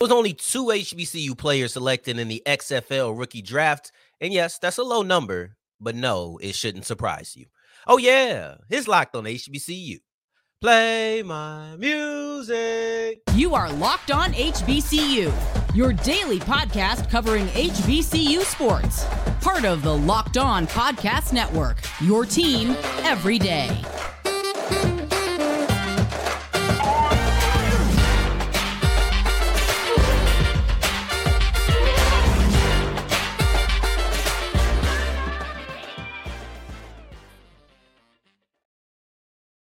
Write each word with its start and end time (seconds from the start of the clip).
was 0.00 0.12
only 0.12 0.34
two 0.34 0.66
HBCU 0.66 1.36
players 1.38 1.72
selected 1.72 2.18
in 2.18 2.28
the 2.28 2.42
XFL 2.46 3.18
rookie 3.18 3.42
draft. 3.42 3.92
And 4.20 4.32
yes, 4.32 4.58
that's 4.58 4.78
a 4.78 4.82
low 4.82 5.02
number, 5.02 5.56
but 5.80 5.94
no, 5.94 6.38
it 6.42 6.54
shouldn't 6.54 6.84
surprise 6.84 7.34
you. 7.36 7.46
Oh, 7.86 7.96
yeah, 7.96 8.56
it's 8.68 8.88
locked 8.88 9.16
on 9.16 9.24
HBCU. 9.24 9.98
Play 10.60 11.22
my 11.22 11.76
music. 11.76 13.20
You 13.34 13.54
are 13.54 13.70
Locked 13.72 14.10
On 14.10 14.32
HBCU, 14.32 15.32
your 15.74 15.92
daily 15.92 16.40
podcast 16.40 17.10
covering 17.10 17.46
HBCU 17.48 18.40
sports. 18.40 19.04
Part 19.40 19.64
of 19.64 19.82
the 19.82 19.96
Locked 19.96 20.38
On 20.38 20.66
Podcast 20.66 21.32
Network, 21.32 21.82
your 22.00 22.24
team 22.24 22.70
every 23.02 23.38
day. 23.38 23.68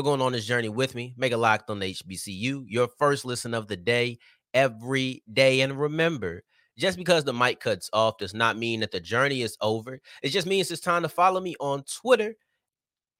for 0.00 0.04
going 0.04 0.22
on 0.22 0.32
this 0.32 0.46
journey 0.46 0.70
with 0.70 0.94
me. 0.94 1.12
Make 1.18 1.32
it 1.32 1.36
locked 1.36 1.68
on 1.68 1.80
HBCU, 1.80 2.64
your 2.66 2.88
first 2.98 3.26
listen 3.26 3.52
of 3.52 3.68
the 3.68 3.76
day 3.76 4.16
every 4.54 5.22
day. 5.30 5.60
And 5.60 5.78
remember, 5.78 6.42
just 6.78 6.96
because 6.96 7.24
the 7.24 7.34
mic 7.34 7.60
cuts 7.60 7.90
off 7.92 8.16
does 8.16 8.32
not 8.32 8.56
mean 8.56 8.80
that 8.80 8.92
the 8.92 9.00
journey 9.00 9.42
is 9.42 9.58
over. 9.60 10.00
It 10.22 10.30
just 10.30 10.46
means 10.46 10.70
it's 10.70 10.80
time 10.80 11.02
to 11.02 11.10
follow 11.10 11.38
me 11.38 11.54
on 11.60 11.84
Twitter 11.84 12.34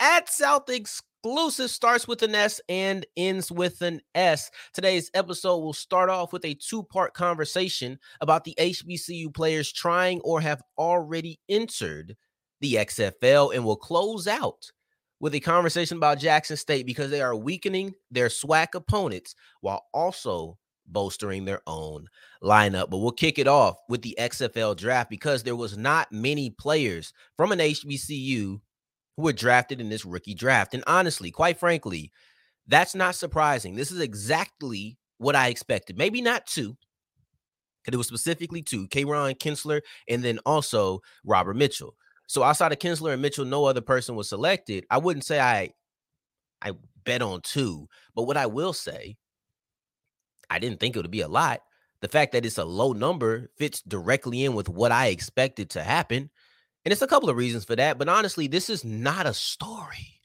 at 0.01 0.31
South 0.31 0.71
Exclusive. 0.71 1.71
Starts 1.71 2.09
with 2.09 2.23
an 2.23 2.35
S 2.35 2.63
and 2.67 3.05
ends 3.15 3.53
with 3.53 3.83
an 3.83 4.01
S. 4.15 4.51
Today's 4.73 5.11
episode 5.13 5.59
will 5.59 5.75
start 5.75 6.09
off 6.09 6.33
with 6.33 6.47
a 6.47 6.55
two 6.55 6.83
part 6.85 7.13
conversation 7.13 7.99
about 8.23 8.45
the 8.45 8.55
HBCU 8.59 9.35
players 9.35 9.71
trying 9.71 10.21
or 10.21 10.41
have 10.41 10.63
already 10.79 11.39
entered 11.47 12.17
the 12.63 12.77
XFL 12.77 13.55
and 13.55 13.67
will 13.67 13.77
close 13.77 14.27
out 14.27 14.71
with 15.21 15.35
a 15.35 15.41
conversation 15.41 15.99
about 15.99 16.19
Jackson 16.19 16.57
State 16.57 16.87
because 16.87 17.11
they 17.11 17.21
are 17.21 17.37
weakening 17.37 17.95
their 18.11 18.29
SWAC 18.29 18.75
opponents 18.75 19.35
while 19.61 19.85
also 19.93 20.59
bolstering 20.87 21.45
their 21.45 21.61
own 21.67 22.09
lineup. 22.43 22.91
But 22.91 22.99
we'll 22.99 23.13
kick 23.13 23.39
it 23.39 23.47
off 23.47 23.77
with 23.89 24.03
the 24.03 24.17
XFL 24.19 24.77
draft 24.77 25.11
because 25.11 25.43
there 25.43 25.57
was 25.57 25.77
not 25.77 26.11
many 26.11 26.51
players 26.51 27.13
from 27.37 27.53
an 27.53 27.59
HBCU 27.59 28.61
who 29.17 29.23
were 29.23 29.33
drafted 29.33 29.81
in 29.81 29.89
this 29.89 30.05
rookie 30.05 30.35
draft. 30.35 30.75
And 30.75 30.83
honestly, 30.87 31.31
quite 31.31 31.59
frankly, 31.59 32.11
that's 32.67 32.95
not 32.95 33.15
surprising. 33.15 33.75
This 33.75 33.91
is 33.91 34.01
exactly 34.01 34.97
what 35.19 35.37
I 35.37 35.49
expected. 35.49 35.99
Maybe 35.99 36.23
not 36.23 36.47
two, 36.47 36.77
because 37.83 37.95
it 37.95 37.99
was 37.99 38.07
specifically 38.09 38.63
two, 38.63 38.89
Keyron 38.89 39.37
Kinsler 39.39 39.83
and 40.09 40.23
then 40.23 40.39
also 40.47 41.01
Robert 41.25 41.57
Mitchell. 41.57 41.95
So 42.31 42.45
outside 42.45 42.71
of 42.71 42.79
Kinsler 42.79 43.13
and 43.13 43.21
Mitchell, 43.21 43.45
no 43.45 43.65
other 43.65 43.81
person 43.81 44.15
was 44.15 44.29
selected. 44.29 44.87
I 44.89 44.99
wouldn't 44.99 45.25
say 45.25 45.41
I 45.41 45.71
I 46.63 46.75
bet 47.05 47.23
on 47.23 47.41
two, 47.41 47.89
but 48.15 48.23
what 48.23 48.37
I 48.37 48.47
will 48.47 48.73
say, 48.73 49.17
I 50.49 50.61
didn't 50.61 50.79
think 50.79 50.95
it 50.95 51.01
would 51.01 51.11
be 51.11 51.23
a 51.23 51.29
lot. 51.29 51.63
The 52.03 52.09
fact 52.09 52.31
that 52.31 52.47
it's 52.47 52.59
a 52.59 52.65
low 52.65 52.93
number 52.93 53.51
fits 53.59 53.83
directly 53.83 54.45
in 54.45 54.55
with 54.55 54.69
what 54.69 54.93
I 54.93 55.09
expected 55.09 55.71
to 55.71 55.83
happen. 55.83 56.31
And 56.85 56.93
it's 56.93 57.03
a 57.03 57.09
couple 57.09 57.31
of 57.31 57.37
reasons 57.37 57.65
for 57.65 57.75
that, 57.75 57.99
but 57.99 58.09
honestly, 58.09 58.47
this 58.47 58.71
is 58.71 58.85
not 58.85 59.27
a 59.27 59.35
story. 59.35 60.21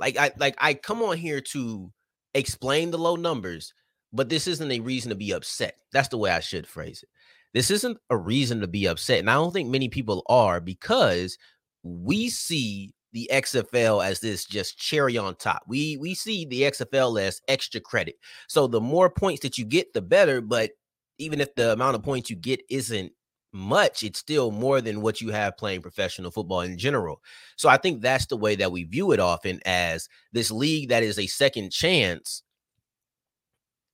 Like 0.00 0.16
I 0.16 0.32
like 0.38 0.56
I 0.58 0.74
come 0.74 1.02
on 1.02 1.18
here 1.18 1.40
to 1.52 1.92
explain 2.34 2.90
the 2.90 2.98
low 2.98 3.14
numbers, 3.14 3.74
but 4.12 4.28
this 4.28 4.48
isn't 4.48 4.72
a 4.72 4.80
reason 4.80 5.10
to 5.10 5.14
be 5.14 5.30
upset. 5.30 5.76
That's 5.92 6.08
the 6.08 6.18
way 6.18 6.32
I 6.32 6.40
should 6.40 6.66
phrase 6.66 7.04
it. 7.04 7.08
This 7.54 7.70
isn't 7.70 7.98
a 8.10 8.16
reason 8.16 8.60
to 8.60 8.66
be 8.66 8.86
upset. 8.86 9.20
And 9.20 9.30
I 9.30 9.34
don't 9.34 9.52
think 9.52 9.68
many 9.68 9.88
people 9.88 10.24
are 10.28 10.60
because 10.60 11.36
we 11.82 12.28
see 12.28 12.94
the 13.12 13.28
XFL 13.32 14.04
as 14.04 14.20
this 14.20 14.44
just 14.44 14.78
cherry 14.78 15.18
on 15.18 15.36
top. 15.36 15.62
We 15.66 15.96
we 15.98 16.14
see 16.14 16.46
the 16.46 16.62
XFL 16.62 17.20
as 17.20 17.40
extra 17.48 17.80
credit. 17.80 18.16
So 18.48 18.66
the 18.66 18.80
more 18.80 19.10
points 19.10 19.42
that 19.42 19.58
you 19.58 19.64
get, 19.64 19.92
the 19.92 20.02
better. 20.02 20.40
But 20.40 20.70
even 21.18 21.40
if 21.40 21.54
the 21.54 21.72
amount 21.72 21.94
of 21.94 22.02
points 22.02 22.30
you 22.30 22.36
get 22.36 22.60
isn't 22.70 23.12
much, 23.52 24.02
it's 24.02 24.18
still 24.18 24.50
more 24.50 24.80
than 24.80 25.02
what 25.02 25.20
you 25.20 25.30
have 25.30 25.58
playing 25.58 25.82
professional 25.82 26.30
football 26.30 26.62
in 26.62 26.78
general. 26.78 27.20
So 27.56 27.68
I 27.68 27.76
think 27.76 28.00
that's 28.00 28.26
the 28.26 28.36
way 28.36 28.56
that 28.56 28.72
we 28.72 28.84
view 28.84 29.12
it 29.12 29.20
often 29.20 29.60
as 29.66 30.08
this 30.32 30.50
league 30.50 30.88
that 30.88 31.02
is 31.02 31.18
a 31.18 31.26
second 31.26 31.70
chance 31.70 32.42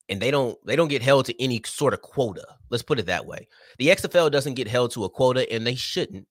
and 0.09 0.21
they 0.21 0.31
don't 0.31 0.59
they 0.67 0.77
don't 0.77 0.89
get 0.89 1.03
held 1.03 1.27
to 1.27 1.43
any 1.43 1.61
sort 1.65 1.95
of 1.95 2.03
quota. 2.03 2.47
Let's 2.71 2.83
put 2.83 2.99
it 2.99 3.07
that 3.07 3.27
way. 3.27 3.49
The 3.79 3.89
XFL 3.89 4.31
doesn't 4.31 4.55
get 4.55 4.69
held 4.69 4.93
to 4.93 5.05
a 5.05 5.11
quota 5.11 5.51
and 5.53 5.67
they 5.67 5.75
shouldn't, 5.75 6.27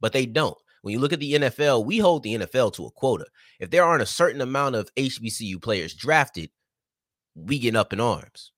but 0.00 0.12
they 0.12 0.26
don't. 0.26 0.56
When 0.82 0.92
you 0.92 0.98
look 0.98 1.12
at 1.12 1.20
the 1.20 1.34
NFL, 1.34 1.84
we 1.84 1.98
hold 1.98 2.22
the 2.22 2.34
NFL 2.34 2.74
to 2.74 2.86
a 2.86 2.90
quota. 2.90 3.26
If 3.60 3.70
there 3.70 3.84
aren't 3.84 4.02
a 4.02 4.06
certain 4.06 4.40
amount 4.40 4.74
of 4.74 4.92
HBCU 4.96 5.62
players 5.62 5.94
drafted, 5.94 6.50
we 7.34 7.58
get 7.58 7.76
up 7.76 7.92
in 7.92 8.00
arms. 8.00 8.52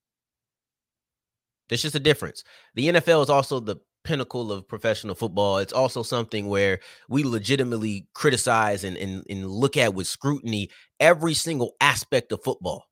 There's 1.69 1.83
just 1.83 1.95
a 1.95 2.01
difference. 2.01 2.43
The 2.75 2.89
NFL 2.89 3.23
is 3.25 3.31
also 3.31 3.61
the 3.61 3.77
pinnacle 4.05 4.53
of 4.53 4.69
professional 4.69 5.15
football. 5.15 5.59
It's 5.59 5.73
also 5.73 6.03
something 6.03 6.47
where 6.49 6.81
we 7.09 7.25
legitimately 7.25 8.07
criticize 8.15 8.85
and, 8.85 8.97
and, 8.97 9.25
and 9.29 9.47
look 9.47 9.77
at 9.77 9.95
with 9.95 10.07
scrutiny 10.07 10.71
every 11.01 11.35
single 11.35 11.75
aspect 11.81 12.33
of 12.33 12.43
football 12.43 12.85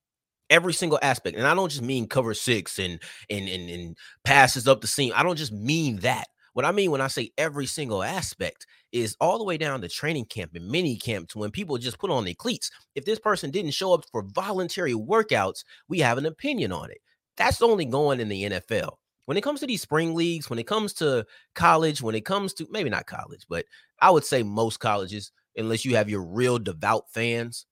every 0.53 0.75
single 0.75 0.99
aspect. 1.03 1.37
And 1.37 1.47
I 1.47 1.55
don't 1.55 1.71
just 1.71 1.83
mean 1.83 2.07
cover 2.07 2.35
six 2.35 2.79
and 2.79 3.01
and 3.31 3.49
and, 3.49 3.71
and 3.71 3.97
passes 4.25 4.69
up 4.69 4.81
the 4.83 4.87
seam. 4.87 5.13
I 5.17 5.25
don't 5.25 5.39
just 5.39 5.53
mean 5.53 5.97
that. 6.01 6.29
What 6.53 6.67
I 6.67 6.71
mean 6.71 6.91
when 6.91 7.01
I 7.01 7.09
say 7.09 7.31
every 7.39 7.65
single 7.65 8.03
aspect 8.03 8.67
is 8.93 9.17
all 9.21 9.39
the 9.39 9.45
way 9.45 9.57
down 9.57 9.81
to 9.81 9.89
training 9.89 10.27
camp 10.27 10.53
and 10.55 10.69
mini 10.69 10.97
camp 10.97 11.31
to 11.31 11.39
when 11.39 11.51
people 11.51 11.79
just 11.79 11.99
put 11.99 12.11
on 12.11 12.27
their 12.27 12.35
cleats. 12.35 12.71
If 12.95 13.07
this 13.07 13.19
person 13.19 13.51
didn't 13.51 13.71
show 13.71 13.95
up 13.95 14.05
for 14.13 14.23
voluntary 14.35 14.93
workouts, 14.93 15.65
we 15.89 15.99
have 16.01 16.19
an 16.19 16.27
opinion 16.27 16.71
on 16.71 16.91
it. 16.91 16.99
That's 17.39 17.63
only 17.63 17.87
going 17.87 18.21
in 18.21 18.29
the 18.29 18.45
NFL. 18.45 18.91
When 19.25 19.39
it 19.39 19.43
comes 19.43 19.61
to 19.61 19.67
these 19.67 19.81
spring 19.81 20.15
leagues, 20.15 20.51
when 20.51 20.59
it 20.59 20.67
comes 20.67 20.93
to 20.95 21.25
college, 21.55 22.03
when 22.03 22.15
it 22.15 22.27
comes 22.27 22.53
to 22.55 22.67
maybe 22.71 22.91
not 22.91 23.07
college, 23.07 23.47
but 23.49 23.65
I 24.03 24.11
would 24.11 24.25
say 24.25 24.43
most 24.43 24.79
colleges, 24.79 25.33
unless 25.57 25.87
you 25.87 25.97
have 25.97 26.11
your 26.11 26.23
real 26.23 26.59
devout 26.59 27.05
fans, 27.15 27.65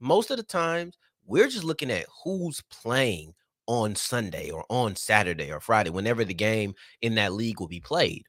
most 0.00 0.30
of 0.30 0.36
the 0.36 0.42
times 0.42 0.98
we're 1.26 1.48
just 1.48 1.64
looking 1.64 1.90
at 1.90 2.06
who's 2.24 2.60
playing 2.70 3.34
on 3.66 3.94
Sunday 3.94 4.50
or 4.50 4.64
on 4.68 4.96
Saturday 4.96 5.52
or 5.52 5.60
Friday, 5.60 5.90
whenever 5.90 6.24
the 6.24 6.34
game 6.34 6.74
in 7.00 7.14
that 7.14 7.32
league 7.32 7.60
will 7.60 7.68
be 7.68 7.80
played. 7.80 8.24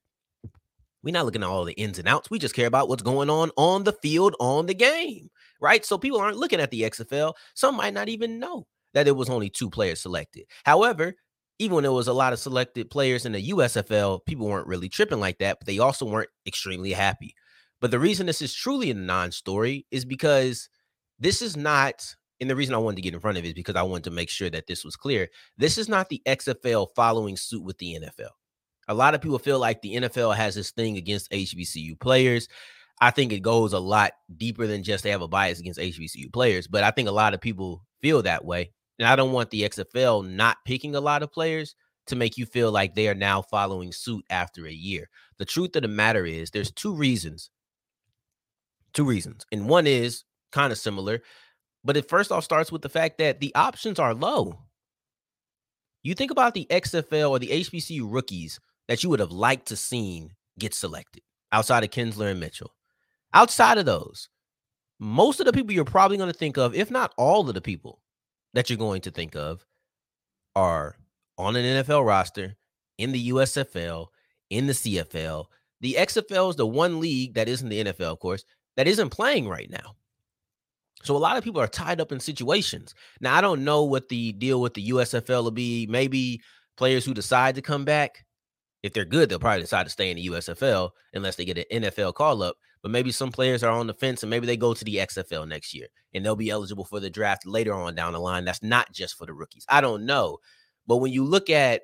We're 1.03 1.11
not 1.11 1.25
looking 1.25 1.43
at 1.43 1.49
all 1.49 1.65
the 1.65 1.73
ins 1.73 1.99
and 1.99 2.07
outs. 2.07 2.29
We 2.29 2.39
just 2.39 2.55
care 2.55 2.67
about 2.67 2.87
what's 2.87 3.03
going 3.03 3.29
on 3.29 3.51
on 3.57 3.83
the 3.83 3.91
field, 3.91 4.35
on 4.39 4.67
the 4.67 4.73
game, 4.73 5.29
right? 5.59 5.83
So 5.85 5.97
people 5.97 6.19
aren't 6.19 6.37
looking 6.37 6.61
at 6.61 6.71
the 6.71 6.83
XFL. 6.83 7.33
Some 7.55 7.75
might 7.75 7.93
not 7.93 8.07
even 8.07 8.39
know 8.39 8.67
that 8.93 9.03
there 9.03 9.13
was 9.13 9.29
only 9.29 9.49
two 9.49 9.69
players 9.69 10.01
selected. 10.01 10.45
However, 10.63 11.15
even 11.59 11.75
when 11.75 11.83
there 11.83 11.91
was 11.91 12.07
a 12.07 12.13
lot 12.13 12.31
of 12.33 12.39
selected 12.39 12.89
players 12.89 13.25
in 13.25 13.33
the 13.33 13.49
USFL, 13.49 14.25
people 14.25 14.47
weren't 14.47 14.67
really 14.67 14.89
tripping 14.89 15.19
like 15.19 15.39
that, 15.39 15.59
but 15.59 15.67
they 15.67 15.79
also 15.79 16.05
weren't 16.05 16.29
extremely 16.47 16.93
happy. 16.93 17.35
But 17.81 17.91
the 17.91 17.99
reason 17.99 18.25
this 18.25 18.41
is 18.41 18.53
truly 18.53 18.89
a 18.91 18.93
non 18.93 19.31
story 19.31 19.85
is 19.91 20.05
because 20.05 20.69
this 21.19 21.41
is 21.41 21.57
not 21.57 22.15
and 22.43 22.49
the 22.49 22.57
reason 22.57 22.75
I 22.75 22.79
wanted 22.79 22.97
to 22.97 23.01
get 23.03 23.13
in 23.13 23.21
front 23.21 23.37
of 23.37 23.45
it 23.45 23.47
is 23.47 23.53
because 23.53 23.77
I 23.77 23.83
wanted 23.83 24.03
to 24.03 24.11
make 24.11 24.29
sure 24.29 24.49
that 24.49 24.67
this 24.67 24.83
was 24.83 24.97
clear. 24.97 25.29
This 25.57 25.77
is 25.77 25.87
not 25.87 26.09
the 26.09 26.21
XFL 26.27 26.89
following 26.93 27.37
suit 27.37 27.63
with 27.63 27.77
the 27.77 27.97
NFL. 28.01 28.31
A 28.89 28.93
lot 28.93 29.15
of 29.15 29.21
people 29.21 29.39
feel 29.39 29.59
like 29.59 29.81
the 29.81 29.95
NFL 29.95 30.35
has 30.35 30.53
this 30.53 30.71
thing 30.71 30.97
against 30.97 31.31
HBCU 31.31 31.97
players. 32.01 32.49
I 32.99 33.11
think 33.11 33.31
it 33.31 33.39
goes 33.39 33.71
a 33.71 33.79
lot 33.79 34.11
deeper 34.35 34.67
than 34.67 34.83
just 34.83 35.05
they 35.05 35.09
have 35.11 35.21
a 35.21 35.27
bias 35.27 35.61
against 35.61 35.79
HBCU 35.79 36.33
players, 36.33 36.67
but 36.67 36.83
I 36.83 36.91
think 36.91 37.07
a 37.07 37.13
lot 37.13 37.33
of 37.33 37.39
people 37.39 37.85
feel 38.01 38.21
that 38.23 38.43
way. 38.43 38.73
And 38.99 39.07
I 39.07 39.15
don't 39.15 39.31
want 39.31 39.49
the 39.49 39.61
XFL 39.61 40.29
not 40.29 40.57
picking 40.65 40.95
a 40.95 41.01
lot 41.01 41.23
of 41.23 41.31
players 41.31 41.75
to 42.07 42.17
make 42.17 42.37
you 42.37 42.45
feel 42.45 42.73
like 42.73 42.93
they 42.93 43.07
are 43.07 43.15
now 43.15 43.41
following 43.41 43.93
suit 43.93 44.25
after 44.29 44.67
a 44.67 44.73
year. 44.73 45.09
The 45.37 45.45
truth 45.45 45.77
of 45.77 45.83
the 45.83 45.87
matter 45.87 46.25
is 46.25 46.51
there's 46.51 46.71
two 46.71 46.93
reasons. 46.93 47.49
Two 48.93 49.05
reasons. 49.05 49.45
And 49.49 49.69
one 49.69 49.87
is 49.87 50.25
kind 50.51 50.73
of 50.73 50.77
similar. 50.77 51.21
But 51.83 51.97
it 51.97 52.09
first 52.09 52.31
off 52.31 52.43
starts 52.43 52.71
with 52.71 52.81
the 52.81 52.89
fact 52.89 53.17
that 53.17 53.39
the 53.39 53.53
options 53.55 53.99
are 53.99 54.13
low. 54.13 54.59
You 56.03 56.13
think 56.13 56.31
about 56.31 56.53
the 56.53 56.67
XFL 56.69 57.29
or 57.29 57.39
the 57.39 57.47
HBCU 57.47 58.01
rookies 58.03 58.59
that 58.87 59.03
you 59.03 59.09
would 59.09 59.19
have 59.19 59.31
liked 59.31 59.67
to 59.67 59.75
seen 59.75 60.33
get 60.59 60.73
selected 60.73 61.23
outside 61.51 61.83
of 61.83 61.89
Kinsler 61.89 62.31
and 62.31 62.39
Mitchell. 62.39 62.73
Outside 63.33 63.77
of 63.77 63.85
those, 63.85 64.29
most 64.99 65.39
of 65.39 65.45
the 65.45 65.53
people 65.53 65.73
you're 65.73 65.85
probably 65.85 66.17
going 66.17 66.31
to 66.31 66.37
think 66.37 66.57
of, 66.57 66.75
if 66.75 66.91
not 66.91 67.13
all 67.17 67.47
of 67.47 67.55
the 67.55 67.61
people 67.61 67.99
that 68.53 68.69
you're 68.69 68.77
going 68.77 69.01
to 69.01 69.11
think 69.11 69.35
of, 69.35 69.65
are 70.55 70.95
on 71.37 71.55
an 71.55 71.83
NFL 71.83 72.05
roster, 72.05 72.55
in 72.97 73.11
the 73.11 73.29
USFL, 73.29 74.07
in 74.49 74.67
the 74.67 74.73
CFL. 74.73 75.45
The 75.81 75.95
XFL 75.95 76.51
is 76.51 76.55
the 76.55 76.67
one 76.67 76.99
league 76.99 77.33
that 77.33 77.49
isn't 77.49 77.69
the 77.69 77.83
NFL, 77.83 78.11
of 78.11 78.19
course, 78.19 78.45
that 78.77 78.87
isn't 78.87 79.09
playing 79.09 79.47
right 79.47 79.69
now. 79.69 79.95
So 81.03 81.15
a 81.15 81.17
lot 81.17 81.37
of 81.37 81.43
people 81.43 81.61
are 81.61 81.67
tied 81.67 82.01
up 82.01 82.11
in 82.11 82.19
situations. 82.19 82.95
Now, 83.19 83.35
I 83.35 83.41
don't 83.41 83.63
know 83.63 83.83
what 83.83 84.09
the 84.09 84.31
deal 84.33 84.61
with 84.61 84.73
the 84.73 84.89
USFL 84.89 85.43
will 85.43 85.51
be. 85.51 85.85
Maybe 85.87 86.41
players 86.77 87.05
who 87.05 87.13
decide 87.13 87.55
to 87.55 87.61
come 87.61 87.85
back, 87.85 88.25
if 88.83 88.93
they're 88.93 89.05
good, 89.05 89.29
they'll 89.29 89.39
probably 89.39 89.61
decide 89.61 89.83
to 89.83 89.89
stay 89.89 90.09
in 90.09 90.17
the 90.17 90.27
USFL 90.27 90.91
unless 91.13 91.35
they 91.35 91.45
get 91.45 91.57
an 91.57 91.83
NFL 91.83 92.13
call 92.15 92.41
up. 92.41 92.55
But 92.81 92.91
maybe 92.91 93.11
some 93.11 93.31
players 93.31 93.63
are 93.63 93.71
on 93.71 93.87
the 93.87 93.93
fence 93.93 94.23
and 94.23 94.29
maybe 94.29 94.45
they 94.45 94.57
go 94.57 94.73
to 94.73 94.83
the 94.83 94.97
XFL 94.97 95.47
next 95.47 95.73
year 95.73 95.87
and 96.13 96.25
they'll 96.25 96.35
be 96.35 96.49
eligible 96.49 96.83
for 96.83 96.99
the 96.99 97.09
draft 97.09 97.45
later 97.45 97.73
on 97.73 97.95
down 97.95 98.13
the 98.13 98.19
line. 98.19 98.43
That's 98.43 98.63
not 98.63 98.91
just 98.91 99.17
for 99.17 99.25
the 99.25 99.33
rookies. 99.33 99.65
I 99.69 99.79
don't 99.79 100.05
know. 100.05 100.39
But 100.85 100.97
when 100.97 101.13
you 101.13 101.23
look 101.23 101.49
at 101.49 101.83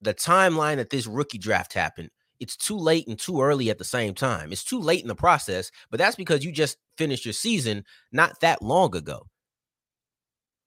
the 0.00 0.14
timeline 0.14 0.76
that 0.76 0.90
this 0.90 1.06
rookie 1.06 1.38
draft 1.38 1.72
happened, 1.72 2.10
it's 2.42 2.56
too 2.56 2.76
late 2.76 3.06
and 3.06 3.18
too 3.18 3.40
early 3.40 3.70
at 3.70 3.78
the 3.78 3.84
same 3.84 4.14
time. 4.14 4.50
It's 4.50 4.64
too 4.64 4.80
late 4.80 5.00
in 5.02 5.08
the 5.08 5.14
process, 5.14 5.70
but 5.90 5.98
that's 5.98 6.16
because 6.16 6.44
you 6.44 6.50
just 6.50 6.76
finished 6.98 7.24
your 7.24 7.32
season 7.32 7.84
not 8.10 8.40
that 8.40 8.60
long 8.60 8.96
ago. 8.96 9.28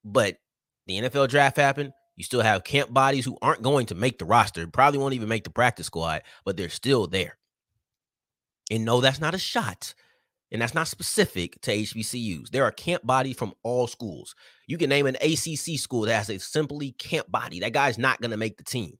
But 0.05 0.37
the 0.87 1.01
NFL 1.01 1.27
draft 1.27 1.57
happened. 1.57 1.91
You 2.15 2.23
still 2.23 2.41
have 2.41 2.63
camp 2.63 2.93
bodies 2.93 3.25
who 3.25 3.37
aren't 3.41 3.61
going 3.61 3.87
to 3.87 3.95
make 3.95 4.19
the 4.19 4.25
roster, 4.25 4.65
probably 4.67 4.99
won't 4.99 5.15
even 5.15 5.27
make 5.27 5.43
the 5.43 5.49
practice 5.49 5.87
squad, 5.87 6.21
but 6.45 6.55
they're 6.55 6.69
still 6.69 7.07
there. 7.07 7.37
And 8.71 8.85
no, 8.85 9.01
that's 9.01 9.19
not 9.19 9.35
a 9.35 9.39
shot. 9.39 9.93
And 10.51 10.61
that's 10.61 10.73
not 10.73 10.87
specific 10.87 11.59
to 11.61 11.75
HBCUs. 11.75 12.51
There 12.51 12.63
are 12.63 12.71
camp 12.71 13.05
bodies 13.05 13.35
from 13.35 13.53
all 13.63 13.87
schools. 13.87 14.33
You 14.67 14.77
can 14.77 14.89
name 14.89 15.07
an 15.07 15.15
ACC 15.15 15.77
school 15.77 16.03
that 16.03 16.15
has 16.15 16.29
a 16.29 16.39
simply 16.39 16.93
camp 16.93 17.29
body. 17.29 17.59
That 17.59 17.73
guy's 17.73 17.97
not 17.97 18.21
going 18.21 18.31
to 18.31 18.37
make 18.37 18.55
the 18.55 18.63
team 18.63 18.97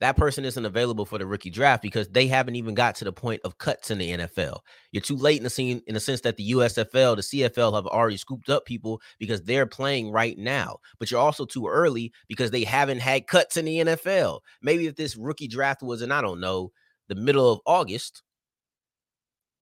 that 0.00 0.16
person 0.16 0.44
isn't 0.44 0.64
available 0.64 1.04
for 1.04 1.18
the 1.18 1.26
rookie 1.26 1.50
draft 1.50 1.82
because 1.82 2.08
they 2.08 2.28
haven't 2.28 2.54
even 2.54 2.74
got 2.74 2.94
to 2.96 3.04
the 3.04 3.12
point 3.12 3.40
of 3.44 3.58
cuts 3.58 3.90
in 3.90 3.98
the 3.98 4.10
NFL. 4.12 4.60
You're 4.92 5.02
too 5.02 5.16
late 5.16 5.38
in 5.38 5.44
the 5.44 5.50
scene 5.50 5.82
in 5.86 5.94
the 5.94 6.00
sense 6.00 6.20
that 6.20 6.36
the 6.36 6.52
USFL, 6.52 7.16
the 7.16 7.22
CFL 7.22 7.74
have 7.74 7.86
already 7.86 8.16
scooped 8.16 8.48
up 8.48 8.64
people 8.64 9.00
because 9.18 9.42
they're 9.42 9.66
playing 9.66 10.12
right 10.12 10.38
now. 10.38 10.78
But 10.98 11.10
you're 11.10 11.20
also 11.20 11.44
too 11.44 11.66
early 11.66 12.12
because 12.28 12.50
they 12.50 12.64
haven't 12.64 13.00
had 13.00 13.26
cuts 13.26 13.56
in 13.56 13.64
the 13.64 13.78
NFL. 13.78 14.40
Maybe 14.62 14.86
if 14.86 14.94
this 14.94 15.16
rookie 15.16 15.48
draft 15.48 15.82
was 15.82 16.02
in, 16.02 16.12
I 16.12 16.20
don't 16.20 16.40
know, 16.40 16.70
the 17.08 17.16
middle 17.16 17.50
of 17.52 17.60
August, 17.66 18.22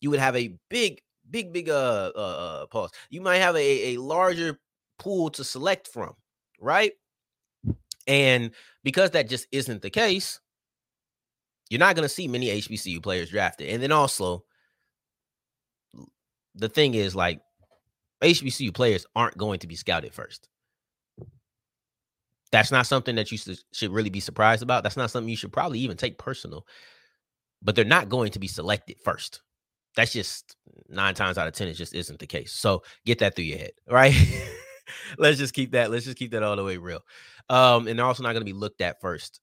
you 0.01 0.11
would 0.11 0.21
have 0.21 0.37
a 0.37 0.55
big, 0.69 1.01
big, 1.31 1.53
big 1.53 1.71
uh 1.71 2.13
uh, 2.15 2.19
uh 2.19 2.67
pause. 2.67 2.91
You 3.09 3.23
might 3.23 3.39
have 3.39 3.57
a, 3.57 3.95
a 3.95 3.97
larger 3.97 4.59
pool 4.99 5.31
to 5.31 5.45
select 5.45 5.89
from, 5.89 6.15
right? 6.61 6.93
And 8.07 8.53
because 8.85 9.11
that 9.13 9.29
just 9.29 9.47
isn't 9.53 9.83
the 9.83 9.91
case, 9.91 10.41
you're 11.69 11.81
not 11.81 11.97
going 11.97 12.05
to 12.05 12.15
see 12.15 12.29
many 12.29 12.47
HBCU 12.47 13.03
players 13.03 13.31
drafted. 13.31 13.69
And 13.69 13.83
then 13.83 13.93
also, 13.93 14.45
the 16.55 16.69
thing 16.69 16.95
is, 16.95 17.15
like, 17.15 17.41
HBCU 18.23 18.73
players 18.73 19.07
aren't 19.15 19.37
going 19.37 19.59
to 19.61 19.67
be 19.67 19.77
scouted 19.77 20.15
first. 20.15 20.49
That's 22.53 22.71
not 22.71 22.87
something 22.87 23.17
that 23.17 23.31
you 23.33 23.39
should 23.73 23.93
really 23.93 24.11
be 24.11 24.21
surprised 24.21 24.63
about. 24.63 24.83
That's 24.83 24.97
not 24.97 25.11
something 25.11 25.29
you 25.29 25.37
should 25.37 25.53
probably 25.53 25.81
even 25.81 25.97
take 25.97 26.17
personal. 26.17 26.67
But 27.63 27.75
they're 27.75 27.85
not 27.85 28.09
going 28.09 28.31
to 28.33 28.39
be 28.39 28.47
selected 28.47 28.99
first. 29.03 29.43
That's 29.97 30.13
just 30.13 30.57
nine 30.89 31.15
times 31.15 31.39
out 31.39 31.49
of 31.49 31.55
10, 31.55 31.69
it 31.69 31.75
just 31.75 31.95
isn't 31.95 32.21
the 32.21 32.27
case. 32.27 32.53
So 32.53 32.83
get 33.05 33.19
that 33.19 33.35
through 33.35 33.47
your 33.47 33.59
head, 33.59 33.73
right? 33.91 34.15
let's 35.19 35.39
just 35.39 35.55
keep 35.55 35.73
that. 35.73 35.91
Let's 35.91 36.05
just 36.05 36.19
keep 36.19 36.33
that 36.33 36.43
all 36.43 36.57
the 36.57 36.65
way 36.65 36.77
real. 36.77 37.03
Um, 37.49 37.89
and 37.89 37.99
they're 37.99 38.07
also 38.07 38.23
not 38.23 38.33
going 38.33 38.43
to 38.43 38.53
be 38.53 38.53
looked 38.53 38.81
at 38.81 39.01
first. 39.01 39.41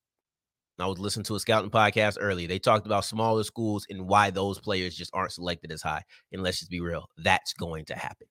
I 0.79 0.87
was 0.87 0.99
listening 0.99 1.25
to 1.25 1.35
a 1.35 1.39
scouting 1.39 1.69
podcast 1.69 2.17
earlier. 2.19 2.47
They 2.47 2.59
talked 2.59 2.87
about 2.87 3.05
smaller 3.05 3.43
schools 3.43 3.85
and 3.89 4.07
why 4.07 4.31
those 4.31 4.59
players 4.59 4.95
just 4.95 5.11
aren't 5.13 5.31
selected 5.31 5.71
as 5.71 5.83
high. 5.83 6.03
And 6.31 6.41
let's 6.41 6.59
just 6.59 6.71
be 6.71 6.81
real, 6.81 7.07
that's 7.17 7.53
going 7.53 7.85
to 7.85 7.95
happen. 7.95 8.27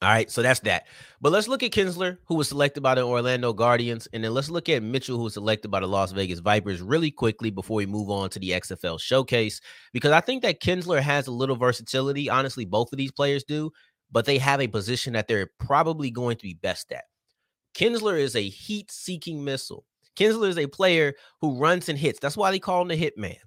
All 0.00 0.08
right, 0.08 0.28
so 0.28 0.42
that's 0.42 0.58
that. 0.60 0.88
But 1.20 1.30
let's 1.30 1.46
look 1.46 1.62
at 1.62 1.70
Kinsler, 1.70 2.18
who 2.26 2.34
was 2.34 2.48
selected 2.48 2.80
by 2.80 2.96
the 2.96 3.04
Orlando 3.04 3.52
Guardians, 3.52 4.08
and 4.12 4.24
then 4.24 4.34
let's 4.34 4.50
look 4.50 4.68
at 4.68 4.82
Mitchell, 4.82 5.16
who 5.16 5.22
was 5.22 5.34
selected 5.34 5.70
by 5.70 5.78
the 5.78 5.86
Las 5.86 6.10
Vegas 6.10 6.40
Vipers, 6.40 6.82
really 6.82 7.12
quickly 7.12 7.50
before 7.50 7.76
we 7.76 7.86
move 7.86 8.10
on 8.10 8.28
to 8.30 8.40
the 8.40 8.50
XFL 8.50 9.00
showcase, 9.00 9.60
because 9.92 10.10
I 10.10 10.20
think 10.20 10.42
that 10.42 10.60
Kinsler 10.60 11.00
has 11.00 11.28
a 11.28 11.32
little 11.32 11.54
versatility. 11.54 12.28
Honestly, 12.28 12.64
both 12.64 12.92
of 12.92 12.96
these 12.96 13.12
players 13.12 13.44
do, 13.44 13.70
but 14.12 14.26
they 14.26 14.38
have 14.38 14.60
a 14.60 14.68
position 14.68 15.14
that 15.14 15.26
they're 15.26 15.50
probably 15.58 16.10
going 16.10 16.36
to 16.36 16.42
be 16.42 16.54
best 16.54 16.92
at. 16.92 17.04
Kinsler 17.74 18.18
is 18.18 18.36
a 18.36 18.48
heat 18.48 18.92
seeking 18.92 19.42
missile. 19.42 19.84
Kinsler 20.16 20.48
is 20.48 20.58
a 20.58 20.66
player 20.66 21.14
who 21.40 21.58
runs 21.58 21.88
and 21.88 21.98
hits. 21.98 22.20
That's 22.20 22.36
why 22.36 22.50
they 22.50 22.58
call 22.58 22.82
him 22.82 22.88
the 22.88 22.96
hitman. 22.96 23.38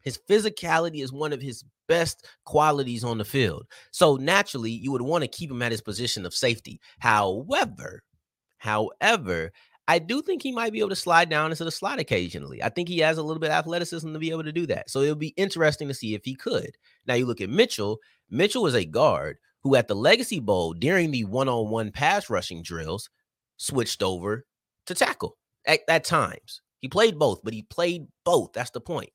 His 0.00 0.18
physicality 0.28 1.02
is 1.02 1.12
one 1.12 1.32
of 1.32 1.42
his 1.42 1.64
best 1.86 2.26
qualities 2.44 3.04
on 3.04 3.18
the 3.18 3.24
field. 3.24 3.66
So 3.92 4.16
naturally, 4.16 4.70
you 4.70 4.90
would 4.90 5.02
want 5.02 5.22
to 5.22 5.28
keep 5.28 5.50
him 5.50 5.62
at 5.62 5.72
his 5.72 5.82
position 5.82 6.26
of 6.26 6.34
safety. 6.34 6.80
However, 6.98 8.02
however, 8.58 9.52
I 9.88 9.98
do 9.98 10.22
think 10.22 10.42
he 10.42 10.52
might 10.52 10.72
be 10.72 10.78
able 10.78 10.90
to 10.90 10.96
slide 10.96 11.28
down 11.28 11.50
into 11.50 11.64
the 11.64 11.70
slot 11.70 11.98
occasionally. 11.98 12.62
I 12.62 12.68
think 12.68 12.88
he 12.88 12.98
has 12.98 13.18
a 13.18 13.22
little 13.22 13.40
bit 13.40 13.50
of 13.50 13.56
athleticism 13.56 14.12
to 14.12 14.18
be 14.18 14.30
able 14.30 14.44
to 14.44 14.52
do 14.52 14.66
that. 14.66 14.88
So 14.88 15.02
it'll 15.02 15.16
be 15.16 15.34
interesting 15.36 15.88
to 15.88 15.94
see 15.94 16.14
if 16.14 16.24
he 16.24 16.34
could. 16.34 16.76
Now 17.06 17.14
you 17.14 17.26
look 17.26 17.40
at 17.40 17.50
Mitchell. 17.50 17.98
Mitchell 18.30 18.66
is 18.66 18.74
a 18.74 18.84
guard 18.84 19.38
who 19.62 19.74
at 19.74 19.88
the 19.88 19.96
Legacy 19.96 20.40
Bowl 20.40 20.72
during 20.72 21.10
the 21.10 21.24
one-on-one 21.24 21.90
pass 21.90 22.30
rushing 22.30 22.62
drills 22.62 23.10
switched 23.56 24.02
over 24.02 24.44
to 24.86 24.94
tackle 24.94 25.36
at, 25.66 25.80
at 25.88 26.04
times. 26.04 26.62
He 26.78 26.88
played 26.88 27.18
both, 27.18 27.40
but 27.42 27.54
he 27.54 27.62
played 27.62 28.06
both. 28.24 28.52
That's 28.52 28.70
the 28.70 28.80
point. 28.80 29.10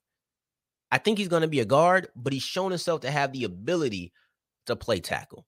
I 0.90 0.98
think 0.98 1.18
he's 1.18 1.28
going 1.28 1.42
to 1.42 1.48
be 1.48 1.60
a 1.60 1.66
guard, 1.66 2.08
but 2.16 2.32
he's 2.32 2.42
shown 2.42 2.70
himself 2.70 3.02
to 3.02 3.10
have 3.10 3.32
the 3.32 3.44
ability 3.44 4.12
to 4.66 4.76
play 4.76 5.00
tackle. 5.00 5.44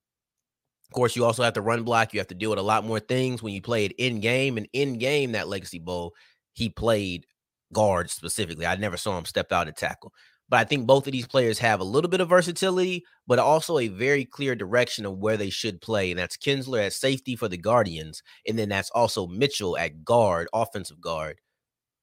Of 0.91 0.95
course, 0.95 1.15
you 1.15 1.23
also 1.23 1.43
have 1.43 1.53
to 1.53 1.61
run 1.61 1.83
block. 1.83 2.13
You 2.13 2.19
have 2.19 2.27
to 2.27 2.35
deal 2.35 2.49
with 2.49 2.59
a 2.59 2.63
lot 2.63 2.83
more 2.83 2.99
things 2.99 3.41
when 3.41 3.53
you 3.53 3.61
play 3.61 3.85
it 3.85 3.93
in 3.97 4.19
game. 4.19 4.57
And 4.57 4.67
in 4.73 4.97
game, 4.97 5.31
that 5.31 5.47
Legacy 5.47 5.79
Bowl, 5.79 6.13
he 6.51 6.67
played 6.67 7.25
guard 7.71 8.09
specifically. 8.09 8.65
I 8.65 8.75
never 8.75 8.97
saw 8.97 9.17
him 9.17 9.23
step 9.23 9.53
out 9.53 9.67
and 9.69 9.77
tackle. 9.77 10.11
But 10.49 10.59
I 10.59 10.63
think 10.65 10.85
both 10.85 11.07
of 11.07 11.13
these 11.13 11.27
players 11.27 11.59
have 11.59 11.79
a 11.79 11.85
little 11.85 12.09
bit 12.09 12.19
of 12.19 12.27
versatility, 12.27 13.05
but 13.25 13.39
also 13.39 13.79
a 13.79 13.87
very 13.87 14.25
clear 14.25 14.53
direction 14.53 15.05
of 15.05 15.17
where 15.17 15.37
they 15.37 15.49
should 15.49 15.79
play. 15.79 16.11
And 16.11 16.19
that's 16.19 16.35
Kinsler 16.35 16.85
at 16.87 16.91
safety 16.91 17.37
for 17.37 17.47
the 17.47 17.55
Guardians. 17.57 18.21
And 18.45 18.59
then 18.59 18.67
that's 18.67 18.89
also 18.89 19.27
Mitchell 19.27 19.77
at 19.77 20.03
guard, 20.03 20.49
offensive 20.51 20.99
guard 20.99 21.39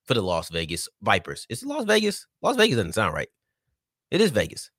for 0.06 0.14
the 0.14 0.22
Las 0.22 0.48
Vegas 0.48 0.88
Vipers. 1.02 1.44
Is 1.50 1.62
it 1.62 1.68
Las 1.68 1.84
Vegas? 1.84 2.26
Las 2.40 2.56
Vegas 2.56 2.76
doesn't 2.76 2.94
sound 2.94 3.12
right. 3.12 3.28
It 4.10 4.22
is 4.22 4.30
Vegas. 4.30 4.70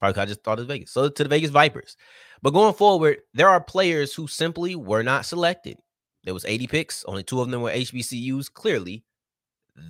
Probably 0.00 0.22
I 0.22 0.26
just 0.26 0.44
thought 0.44 0.58
was 0.58 0.66
Vegas. 0.66 0.92
So 0.92 1.08
to 1.08 1.22
the 1.22 1.28
Vegas 1.28 1.50
Vipers. 1.50 1.96
But 2.42 2.52
going 2.52 2.74
forward, 2.74 3.18
there 3.34 3.48
are 3.48 3.60
players 3.60 4.14
who 4.14 4.28
simply 4.28 4.76
were 4.76 5.02
not 5.02 5.26
selected. 5.26 5.76
There 6.24 6.34
was 6.34 6.44
80 6.44 6.66
picks. 6.68 7.04
Only 7.04 7.22
two 7.22 7.40
of 7.40 7.50
them 7.50 7.62
were 7.62 7.70
HBCUs. 7.70 8.52
Clearly, 8.52 9.04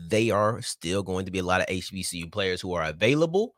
they 0.08 0.30
are 0.30 0.62
still 0.62 1.02
going 1.02 1.26
to 1.26 1.30
be 1.30 1.40
a 1.40 1.44
lot 1.44 1.60
of 1.60 1.66
HBCU 1.66 2.30
players 2.32 2.60
who 2.60 2.72
are 2.72 2.84
available, 2.84 3.54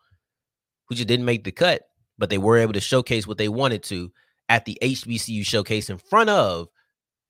who 0.87 0.95
just 0.95 1.09
didn't 1.09 1.26
make 1.26 1.45
the 1.45 1.52
cut, 1.52 1.83
but 2.19 2.30
they 2.30 2.38
were 2.38 2.59
able 2.59 2.73
to 2.73 2.80
showcase 2.80 3.26
what 3.26 3.38
they 3.38 3.49
wanted 3.49 3.83
to 3.85 4.12
at 4.49 4.64
the 4.64 4.78
HBCU 4.83 5.45
showcase 5.47 5.90
in 5.90 5.99
front 5.99 6.30
of 6.30 6.69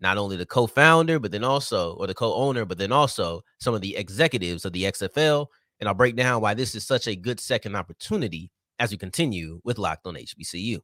not 0.00 0.16
only 0.16 0.36
the 0.36 0.46
co-founder, 0.46 1.18
but 1.18 1.30
then 1.30 1.44
also, 1.44 1.94
or 1.96 2.06
the 2.06 2.14
co-owner, 2.14 2.64
but 2.64 2.78
then 2.78 2.92
also 2.92 3.42
some 3.58 3.74
of 3.74 3.82
the 3.82 3.96
executives 3.96 4.64
of 4.64 4.72
the 4.72 4.84
XFL. 4.84 5.46
And 5.78 5.88
I'll 5.88 5.94
break 5.94 6.16
down 6.16 6.40
why 6.40 6.54
this 6.54 6.74
is 6.74 6.86
such 6.86 7.06
a 7.06 7.16
good 7.16 7.38
second 7.38 7.76
opportunity 7.76 8.50
as 8.80 8.90
we 8.90 8.96
continue 8.96 9.60
with 9.62 9.78
Locked 9.78 10.06
on 10.06 10.14
HBCU. 10.14 10.78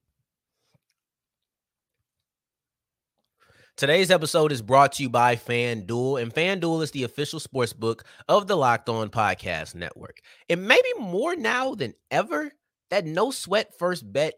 Today's 3.76 4.10
episode 4.10 4.52
is 4.52 4.62
brought 4.62 4.92
to 4.92 5.02
you 5.02 5.10
by 5.10 5.36
FanDuel, 5.36 6.22
and 6.22 6.32
FanDuel 6.32 6.82
is 6.82 6.92
the 6.92 7.02
official 7.02 7.40
sports 7.40 7.72
book 7.72 8.04
of 8.28 8.46
the 8.46 8.56
Locked 8.56 8.88
On 8.88 9.10
Podcast 9.10 9.74
Network. 9.74 10.20
It 10.48 10.58
may 10.58 10.80
be 10.82 11.02
more 11.02 11.36
now 11.36 11.74
than 11.74 11.94
ever 12.10 12.52
that 12.90 13.04
no 13.04 13.30
sweat 13.30 13.78
first 13.78 14.10
bet 14.10 14.34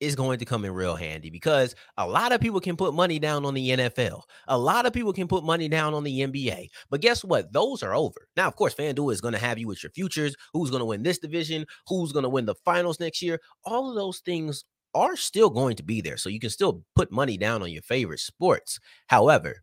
is 0.00 0.16
going 0.16 0.38
to 0.38 0.44
come 0.44 0.64
in 0.64 0.72
real 0.72 0.96
handy 0.96 1.30
because 1.30 1.74
a 1.98 2.06
lot 2.06 2.32
of 2.32 2.40
people 2.40 2.60
can 2.60 2.76
put 2.76 2.94
money 2.94 3.18
down 3.18 3.44
on 3.44 3.54
the 3.54 3.70
NFL. 3.70 4.22
A 4.48 4.58
lot 4.58 4.86
of 4.86 4.92
people 4.92 5.12
can 5.12 5.28
put 5.28 5.44
money 5.44 5.68
down 5.68 5.94
on 5.94 6.04
the 6.04 6.20
NBA. 6.20 6.68
But 6.88 7.02
guess 7.02 7.22
what? 7.22 7.52
Those 7.52 7.82
are 7.82 7.94
over. 7.94 8.28
Now, 8.36 8.48
of 8.48 8.56
course, 8.56 8.74
FanDuel 8.74 9.12
is 9.12 9.20
going 9.20 9.34
to 9.34 9.40
have 9.40 9.58
you 9.58 9.66
with 9.66 9.82
your 9.82 9.90
futures. 9.90 10.34
Who's 10.54 10.70
going 10.70 10.80
to 10.80 10.86
win 10.86 11.02
this 11.02 11.18
division? 11.18 11.66
Who's 11.86 12.12
going 12.12 12.22
to 12.22 12.28
win 12.28 12.46
the 12.46 12.54
finals 12.54 12.98
next 12.98 13.20
year? 13.22 13.40
All 13.64 13.90
of 13.90 13.94
those 13.94 14.20
things 14.20 14.64
are 14.94 15.16
still 15.16 15.50
going 15.50 15.76
to 15.76 15.82
be 15.82 16.00
there. 16.00 16.16
So 16.16 16.28
you 16.28 16.40
can 16.40 16.50
still 16.50 16.82
put 16.96 17.12
money 17.12 17.36
down 17.36 17.62
on 17.62 17.70
your 17.70 17.82
favorite 17.82 18.20
sports. 18.20 18.80
However, 19.06 19.62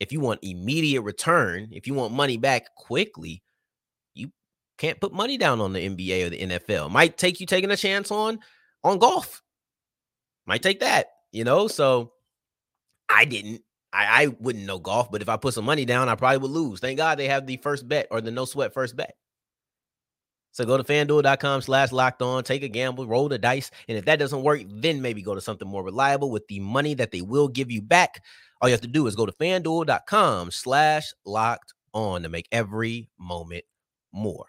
if 0.00 0.12
you 0.12 0.20
want 0.20 0.40
immediate 0.42 1.02
return, 1.02 1.68
if 1.72 1.86
you 1.86 1.94
want 1.94 2.12
money 2.12 2.36
back 2.36 2.74
quickly, 2.76 3.42
you 4.14 4.30
can't 4.78 5.00
put 5.00 5.12
money 5.12 5.38
down 5.38 5.60
on 5.60 5.72
the 5.72 5.88
NBA 5.88 6.26
or 6.26 6.30
the 6.30 6.40
NFL. 6.40 6.90
Might 6.90 7.16
take 7.16 7.40
you 7.40 7.46
taking 7.46 7.70
a 7.70 7.76
chance 7.76 8.10
on 8.10 8.38
on 8.84 8.98
golf. 8.98 9.41
Might 10.46 10.62
take 10.62 10.80
that, 10.80 11.06
you 11.30 11.44
know. 11.44 11.68
So 11.68 12.12
I 13.08 13.24
didn't. 13.24 13.62
I, 13.92 14.24
I 14.24 14.26
wouldn't 14.40 14.64
know 14.64 14.78
golf, 14.78 15.10
but 15.10 15.20
if 15.20 15.28
I 15.28 15.36
put 15.36 15.54
some 15.54 15.66
money 15.66 15.84
down, 15.84 16.08
I 16.08 16.14
probably 16.14 16.38
would 16.38 16.50
lose. 16.50 16.80
Thank 16.80 16.96
God 16.96 17.18
they 17.18 17.28
have 17.28 17.46
the 17.46 17.58
first 17.58 17.86
bet 17.86 18.06
or 18.10 18.22
the 18.22 18.30
no 18.30 18.46
sweat 18.46 18.72
first 18.72 18.96
bet. 18.96 19.16
So 20.52 20.66
go 20.66 20.76
to 20.76 20.84
fanduel.com 20.84 21.62
slash 21.62 21.92
locked 21.92 22.22
on, 22.22 22.44
take 22.44 22.62
a 22.62 22.68
gamble, 22.68 23.06
roll 23.06 23.28
the 23.28 23.38
dice. 23.38 23.70
And 23.88 23.96
if 23.96 24.04
that 24.04 24.18
doesn't 24.18 24.42
work, 24.42 24.62
then 24.68 25.00
maybe 25.00 25.22
go 25.22 25.34
to 25.34 25.40
something 25.40 25.66
more 25.66 25.82
reliable 25.82 26.30
with 26.30 26.46
the 26.48 26.60
money 26.60 26.94
that 26.94 27.10
they 27.10 27.22
will 27.22 27.48
give 27.48 27.70
you 27.70 27.80
back. 27.80 28.22
All 28.60 28.68
you 28.68 28.74
have 28.74 28.82
to 28.82 28.86
do 28.86 29.06
is 29.06 29.16
go 29.16 29.26
to 29.26 29.32
fanduel.com 29.32 30.50
slash 30.50 31.12
locked 31.24 31.72
on 31.94 32.22
to 32.22 32.28
make 32.28 32.48
every 32.52 33.08
moment 33.18 33.64
more. 34.12 34.46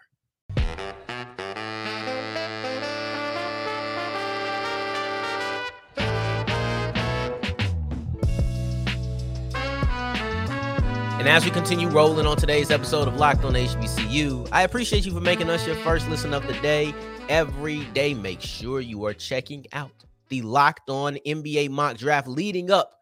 And 11.24 11.30
as 11.30 11.46
we 11.46 11.52
continue 11.52 11.88
rolling 11.88 12.26
on 12.26 12.36
today's 12.36 12.70
episode 12.70 13.08
of 13.08 13.16
Locked 13.16 13.46
on 13.46 13.54
HBCU, 13.54 14.50
I 14.52 14.64
appreciate 14.64 15.06
you 15.06 15.14
for 15.14 15.22
making 15.22 15.50
us 15.50 15.66
your 15.66 15.78
first 15.78 16.10
listen 16.10 16.34
of 16.34 16.46
the 16.48 16.54
day. 16.56 16.94
Every 17.30 17.86
day, 17.94 18.14
make 18.14 18.42
sure 18.42 18.82
you 18.82 19.06
are 19.06 19.14
checking 19.14 19.66
out 19.72 19.94
the 20.28 20.42
Locked 20.42 20.90
on 20.90 21.16
NBA 21.26 21.70
mock 21.70 21.96
draft 21.96 22.28
leading 22.28 22.72
up 22.72 23.00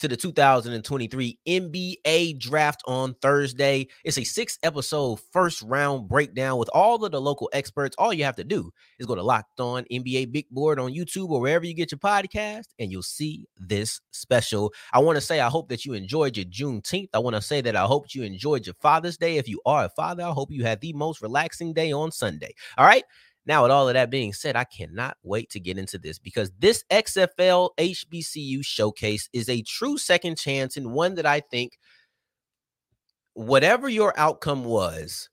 to 0.00 0.08
the 0.08 0.16
2023 0.16 1.38
NBA 1.46 2.38
draft 2.38 2.82
on 2.86 3.14
Thursday. 3.22 3.88
It's 4.04 4.18
a 4.18 4.24
six 4.24 4.58
episode 4.62 5.20
first 5.32 5.62
round 5.62 6.08
breakdown 6.08 6.58
with 6.58 6.68
all 6.74 7.04
of 7.04 7.12
the 7.12 7.20
local 7.20 7.48
experts. 7.52 7.96
All 7.98 8.12
you 8.12 8.24
have 8.24 8.36
to 8.36 8.44
do 8.44 8.70
is 8.98 9.06
go 9.06 9.14
to 9.14 9.22
Locked 9.22 9.60
On 9.60 9.84
NBA 9.90 10.32
Big 10.32 10.48
Board 10.50 10.78
on 10.78 10.92
YouTube 10.92 11.30
or 11.30 11.40
wherever 11.40 11.64
you 11.64 11.74
get 11.74 11.92
your 11.92 11.98
podcast, 11.98 12.66
and 12.78 12.90
you'll 12.90 13.02
see 13.02 13.46
this 13.56 14.00
special. 14.10 14.72
I 14.92 14.98
want 15.00 15.16
to 15.16 15.22
say, 15.22 15.40
I 15.40 15.48
hope 15.48 15.68
that 15.70 15.84
you 15.84 15.94
enjoyed 15.94 16.36
your 16.36 16.46
Juneteenth. 16.46 17.08
I 17.14 17.18
want 17.18 17.36
to 17.36 17.42
say 17.42 17.60
that 17.62 17.76
I 17.76 17.84
hope 17.84 18.14
you 18.14 18.22
enjoyed 18.22 18.66
your 18.66 18.74
Father's 18.74 19.16
Day. 19.16 19.36
If 19.38 19.48
you 19.48 19.60
are 19.66 19.84
a 19.84 19.88
father, 19.88 20.22
I 20.24 20.30
hope 20.30 20.50
you 20.50 20.64
had 20.64 20.80
the 20.80 20.92
most 20.92 21.22
relaxing 21.22 21.72
day 21.72 21.92
on 21.92 22.12
Sunday. 22.12 22.54
All 22.76 22.86
right. 22.86 23.04
Now, 23.46 23.62
with 23.62 23.70
all 23.70 23.88
of 23.88 23.94
that 23.94 24.10
being 24.10 24.32
said, 24.32 24.56
I 24.56 24.64
cannot 24.64 25.16
wait 25.22 25.50
to 25.50 25.60
get 25.60 25.78
into 25.78 25.98
this 25.98 26.18
because 26.18 26.50
this 26.58 26.84
XFL 26.90 27.70
HBCU 27.78 28.64
showcase 28.64 29.28
is 29.32 29.48
a 29.48 29.62
true 29.62 29.98
second 29.98 30.36
chance 30.36 30.76
and 30.76 30.92
one 30.92 31.14
that 31.14 31.26
I 31.26 31.40
think, 31.40 31.78
whatever 33.34 33.88
your 33.88 34.18
outcome 34.18 34.64
was, 34.64 35.28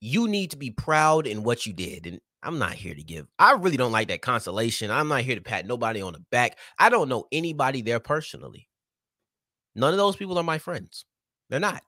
you 0.00 0.28
need 0.28 0.50
to 0.50 0.56
be 0.56 0.70
proud 0.70 1.26
in 1.26 1.42
what 1.42 1.66
you 1.66 1.72
did. 1.72 2.06
And 2.06 2.20
I'm 2.42 2.58
not 2.58 2.74
here 2.74 2.94
to 2.94 3.02
give, 3.02 3.26
I 3.38 3.52
really 3.52 3.78
don't 3.78 3.92
like 3.92 4.08
that 4.08 4.22
consolation. 4.22 4.90
I'm 4.90 5.08
not 5.08 5.22
here 5.22 5.34
to 5.34 5.40
pat 5.40 5.66
nobody 5.66 6.02
on 6.02 6.12
the 6.12 6.20
back. 6.30 6.58
I 6.78 6.90
don't 6.90 7.08
know 7.08 7.24
anybody 7.32 7.82
there 7.82 7.98
personally. 7.98 8.68
None 9.74 9.92
of 9.92 9.98
those 9.98 10.16
people 10.16 10.38
are 10.38 10.44
my 10.44 10.58
friends. 10.58 11.04
They're 11.48 11.58
not. 11.58 11.82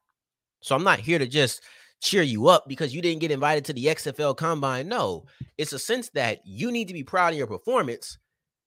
So 0.61 0.75
I'm 0.75 0.85
not 0.85 0.99
here 0.99 1.18
to 1.18 1.26
just 1.26 1.62
cheer 2.00 2.22
you 2.22 2.48
up 2.48 2.68
because 2.68 2.94
you 2.94 3.02
didn't 3.02 3.20
get 3.20 3.30
invited 3.30 3.64
to 3.66 3.72
the 3.72 3.86
XFL 3.86 4.36
combine. 4.36 4.88
No, 4.88 5.24
it's 5.56 5.72
a 5.72 5.78
sense 5.78 6.08
that 6.10 6.40
you 6.44 6.70
need 6.70 6.88
to 6.88 6.94
be 6.94 7.02
proud 7.02 7.32
of 7.32 7.38
your 7.38 7.46
performance 7.46 8.18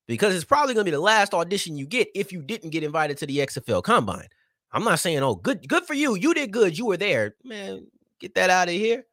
because 0.08 0.36
it's 0.36 0.46
probably 0.46 0.74
going 0.74 0.86
to 0.86 0.92
be 0.92 0.96
the 0.96 1.00
last 1.02 1.34
audition 1.34 1.78
you 1.78 1.86
get 1.86 2.10
if 2.14 2.32
you 2.32 2.42
didn't 2.42 2.72
get 2.72 2.84
invited 2.84 3.18
to 3.18 3.26
the 3.26 3.38
XFL 3.40 3.84
combine. 3.84 4.28
I'm 4.74 4.84
not 4.84 5.00
saying, 5.00 5.20
oh, 5.20 5.36
good, 5.36 5.68
good 5.68 5.86
for 5.86 5.94
you. 5.94 6.16
You 6.16 6.34
did 6.34 6.52
good. 6.52 6.78
You 6.78 6.86
were 6.86 6.98
there. 6.98 7.36
Man, 7.44 7.88
get 8.20 8.36
that 8.36 8.50
out 8.50 8.68
of 8.70 8.74
here. 8.74 9.06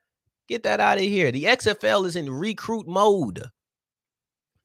Get 0.48 0.62
that 0.62 0.80
out 0.80 0.98
of 0.98 1.04
here. 1.04 1.30
The 1.30 1.44
XFL 1.44 2.06
is 2.06 2.16
in 2.16 2.30
recruit 2.30 2.86
mode. 2.86 3.42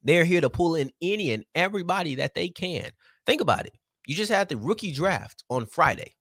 They're 0.02 0.24
here 0.24 0.40
to 0.40 0.50
pull 0.50 0.76
in 0.76 0.90
any 1.02 1.32
and 1.32 1.44
everybody 1.54 2.14
that 2.16 2.34
they 2.34 2.48
can. 2.48 2.90
Think 3.26 3.40
about 3.40 3.66
it. 3.66 3.74
You 4.06 4.14
just 4.14 4.30
had 4.30 4.48
the 4.48 4.56
rookie 4.56 4.92
draft 4.92 5.44
on 5.48 5.66
Friday, 5.66 6.14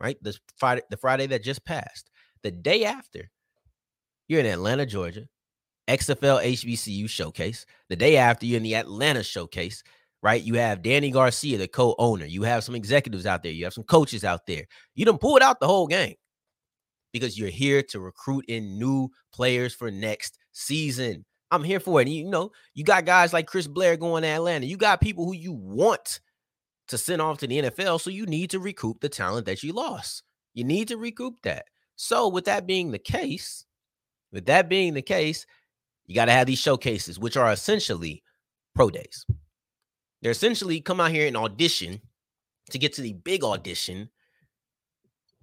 right? 0.00 0.16
The 0.22 0.36
Friday, 0.56 0.82
the 0.90 0.96
Friday 0.96 1.26
that 1.26 1.42
just 1.42 1.64
passed. 1.64 2.10
The 2.44 2.50
day 2.50 2.84
after, 2.84 3.30
you're 4.28 4.40
in 4.40 4.46
Atlanta, 4.46 4.84
Georgia, 4.84 5.26
XFL 5.88 6.44
HBCU 6.44 7.08
showcase. 7.08 7.64
The 7.88 7.96
day 7.96 8.18
after, 8.18 8.44
you're 8.44 8.58
in 8.58 8.62
the 8.62 8.76
Atlanta 8.76 9.22
showcase, 9.22 9.82
right? 10.22 10.42
You 10.42 10.54
have 10.54 10.82
Dany 10.82 11.10
Garcia, 11.10 11.56
the 11.56 11.66
co 11.66 11.94
owner. 11.98 12.26
You 12.26 12.42
have 12.42 12.62
some 12.62 12.74
executives 12.74 13.24
out 13.24 13.42
there. 13.42 13.52
You 13.52 13.64
have 13.64 13.72
some 13.72 13.84
coaches 13.84 14.24
out 14.24 14.46
there. 14.46 14.64
You 14.94 15.06
done 15.06 15.16
pulled 15.16 15.40
out 15.40 15.58
the 15.58 15.66
whole 15.66 15.86
game 15.86 16.16
because 17.14 17.38
you're 17.38 17.48
here 17.48 17.82
to 17.84 17.98
recruit 17.98 18.44
in 18.46 18.78
new 18.78 19.08
players 19.32 19.74
for 19.74 19.90
next 19.90 20.36
season. 20.52 21.24
I'm 21.50 21.64
here 21.64 21.80
for 21.80 22.00
it. 22.00 22.08
And 22.08 22.14
you 22.14 22.28
know, 22.28 22.50
you 22.74 22.84
got 22.84 23.06
guys 23.06 23.32
like 23.32 23.46
Chris 23.46 23.66
Blair 23.66 23.96
going 23.96 24.22
to 24.22 24.28
Atlanta. 24.28 24.66
You 24.66 24.76
got 24.76 25.00
people 25.00 25.24
who 25.24 25.34
you 25.34 25.52
want 25.52 26.20
to 26.88 26.98
send 26.98 27.22
off 27.22 27.38
to 27.38 27.46
the 27.46 27.62
NFL. 27.62 28.02
So 28.02 28.10
you 28.10 28.26
need 28.26 28.50
to 28.50 28.58
recoup 28.58 29.00
the 29.00 29.08
talent 29.08 29.46
that 29.46 29.62
you 29.62 29.72
lost. 29.72 30.24
You 30.52 30.64
need 30.64 30.88
to 30.88 30.98
recoup 30.98 31.40
that. 31.44 31.64
So, 31.96 32.28
with 32.28 32.46
that 32.46 32.66
being 32.66 32.90
the 32.90 32.98
case, 32.98 33.64
with 34.32 34.46
that 34.46 34.68
being 34.68 34.94
the 34.94 35.02
case, 35.02 35.46
you 36.06 36.14
got 36.14 36.26
to 36.26 36.32
have 36.32 36.46
these 36.46 36.58
showcases, 36.58 37.18
which 37.18 37.36
are 37.36 37.52
essentially 37.52 38.22
pro 38.74 38.90
days. 38.90 39.24
They're 40.20 40.32
essentially 40.32 40.80
come 40.80 41.00
out 41.00 41.10
here 41.10 41.26
and 41.26 41.36
audition 41.36 42.00
to 42.70 42.78
get 42.78 42.94
to 42.94 43.02
the 43.02 43.12
big 43.12 43.44
audition 43.44 44.10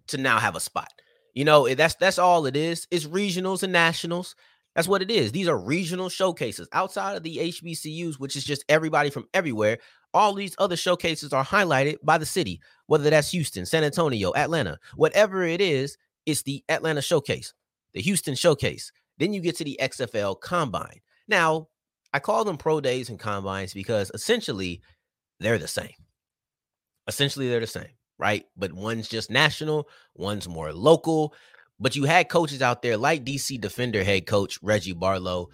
to 0.07 0.17
now 0.17 0.39
have 0.39 0.55
a 0.55 0.59
spot. 0.59 0.91
You 1.33 1.45
know, 1.45 1.65
eh, 1.65 1.75
that's 1.75 1.95
that's 1.95 2.19
all 2.19 2.45
it 2.45 2.55
is. 2.55 2.87
It's 2.91 3.05
regionals 3.05 3.63
and 3.63 3.71
nationals. 3.71 4.35
That's 4.75 4.87
what 4.87 5.01
it 5.01 5.11
is. 5.11 5.31
These 5.31 5.47
are 5.47 5.57
regional 5.57 6.09
showcases 6.09 6.67
outside 6.71 7.17
of 7.17 7.23
the 7.23 7.37
HBCUs, 7.37 8.19
which 8.19 8.35
is 8.35 8.43
just 8.43 8.63
everybody 8.69 9.09
from 9.09 9.27
everywhere. 9.33 9.79
All 10.13 10.33
these 10.33 10.55
other 10.57 10.77
showcases 10.77 11.33
are 11.33 11.43
highlighted 11.43 11.97
by 12.03 12.17
the 12.17 12.25
city, 12.25 12.61
whether 12.87 13.09
that's 13.09 13.31
Houston, 13.31 13.65
San 13.65 13.83
Antonio, 13.83 14.33
Atlanta, 14.35 14.77
whatever 14.95 15.43
it 15.43 15.61
is, 15.61 15.97
it's 16.25 16.43
the 16.43 16.63
Atlanta 16.69 17.01
Showcase, 17.01 17.53
the 17.93 18.01
Houston 18.01 18.35
Showcase. 18.35 18.91
Then 19.17 19.33
you 19.33 19.41
get 19.41 19.57
to 19.57 19.63
the 19.63 19.79
XFL 19.81 20.39
Combine. 20.39 21.01
Now, 21.27 21.67
I 22.13 22.19
call 22.19 22.43
them 22.43 22.57
pro 22.57 22.81
days 22.81 23.09
and 23.09 23.19
combines 23.19 23.73
because 23.73 24.11
essentially 24.13 24.81
they're 25.39 25.57
the 25.57 25.67
same. 25.67 25.93
Essentially, 27.07 27.49
they're 27.49 27.59
the 27.59 27.67
same, 27.67 27.93
right? 28.19 28.45
But 28.55 28.73
one's 28.73 29.07
just 29.07 29.31
national, 29.31 29.87
one's 30.15 30.47
more 30.47 30.73
local. 30.73 31.33
But 31.79 31.95
you 31.95 32.03
had 32.03 32.29
coaches 32.29 32.61
out 32.61 32.81
there 32.81 32.97
like 32.97 33.25
DC 33.25 33.59
Defender 33.59 34.03
head 34.03 34.27
coach 34.27 34.59
Reggie 34.61 34.93
Barlow. 34.93 35.49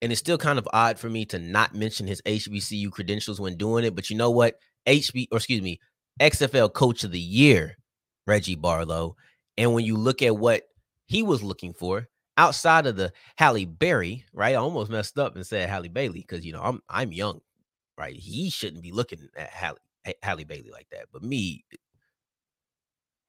And 0.00 0.10
it's 0.10 0.20
still 0.20 0.38
kind 0.38 0.58
of 0.58 0.68
odd 0.72 0.98
for 0.98 1.08
me 1.08 1.24
to 1.26 1.38
not 1.38 1.74
mention 1.74 2.06
his 2.06 2.22
HBCU 2.22 2.90
credentials 2.90 3.40
when 3.40 3.56
doing 3.56 3.84
it. 3.84 3.94
But 3.94 4.10
you 4.10 4.16
know 4.16 4.30
what? 4.30 4.56
HB, 4.86 5.28
or 5.30 5.38
excuse 5.38 5.62
me, 5.62 5.80
XFL 6.20 6.72
Coach 6.72 7.04
of 7.04 7.12
the 7.12 7.20
Year, 7.20 7.76
Reggie 8.26 8.56
Barlow. 8.56 9.16
And 9.56 9.74
when 9.74 9.84
you 9.84 9.96
look 9.96 10.22
at 10.22 10.36
what 10.36 10.62
he 11.06 11.22
was 11.22 11.42
looking 11.42 11.72
for 11.74 12.08
outside 12.36 12.86
of 12.86 12.96
the 12.96 13.12
Halle 13.36 13.64
Berry, 13.64 14.24
right? 14.32 14.52
I 14.52 14.56
almost 14.56 14.90
messed 14.90 15.18
up 15.18 15.36
and 15.36 15.46
said 15.46 15.68
Halle 15.68 15.88
Bailey 15.88 16.20
because 16.20 16.44
you 16.44 16.52
know 16.52 16.62
I'm 16.62 16.80
I'm 16.88 17.12
young, 17.12 17.40
right? 17.98 18.16
He 18.16 18.50
shouldn't 18.50 18.82
be 18.82 18.92
looking 18.92 19.28
at 19.36 19.50
Halle 19.50 19.76
Halle 20.22 20.44
Bailey 20.44 20.70
like 20.70 20.88
that. 20.90 21.06
But 21.12 21.22
me, 21.22 21.64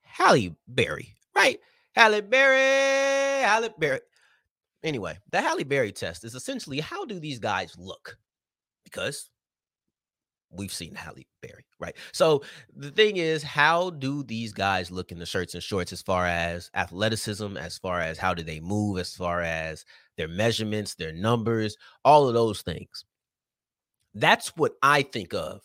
Halle 0.03 0.55
Berry, 0.67 1.15
right? 1.35 1.59
Halle 1.95 2.21
Berry, 2.21 3.43
Halle 3.43 3.69
Berry. 3.77 3.99
Anyway, 4.83 5.17
the 5.31 5.41
Halle 5.41 5.63
Berry 5.63 5.91
test 5.91 6.23
is 6.23 6.35
essentially 6.35 6.79
how 6.79 7.05
do 7.05 7.19
these 7.19 7.39
guys 7.39 7.75
look? 7.77 8.17
Because 8.83 9.29
we've 10.55 10.73
seen 10.73 10.95
Halle 10.95 11.25
Berry, 11.41 11.65
right? 11.79 11.95
So 12.11 12.43
the 12.75 12.91
thing 12.91 13.17
is, 13.17 13.43
how 13.43 13.89
do 13.91 14.23
these 14.23 14.53
guys 14.53 14.91
look 14.91 15.11
in 15.11 15.19
the 15.19 15.25
shirts 15.25 15.53
and 15.53 15.63
shorts 15.63 15.91
as 15.91 16.01
far 16.01 16.25
as 16.25 16.69
athleticism, 16.73 17.57
as 17.57 17.77
far 17.77 17.99
as 17.99 18.17
how 18.17 18.33
do 18.33 18.43
they 18.43 18.59
move, 18.59 18.99
as 18.99 19.15
far 19.15 19.41
as 19.41 19.85
their 20.17 20.27
measurements, 20.27 20.95
their 20.95 21.13
numbers, 21.13 21.75
all 22.05 22.27
of 22.27 22.33
those 22.33 22.61
things. 22.61 23.05
That's 24.13 24.55
what 24.55 24.73
I 24.81 25.01
think 25.01 25.33
of 25.33 25.61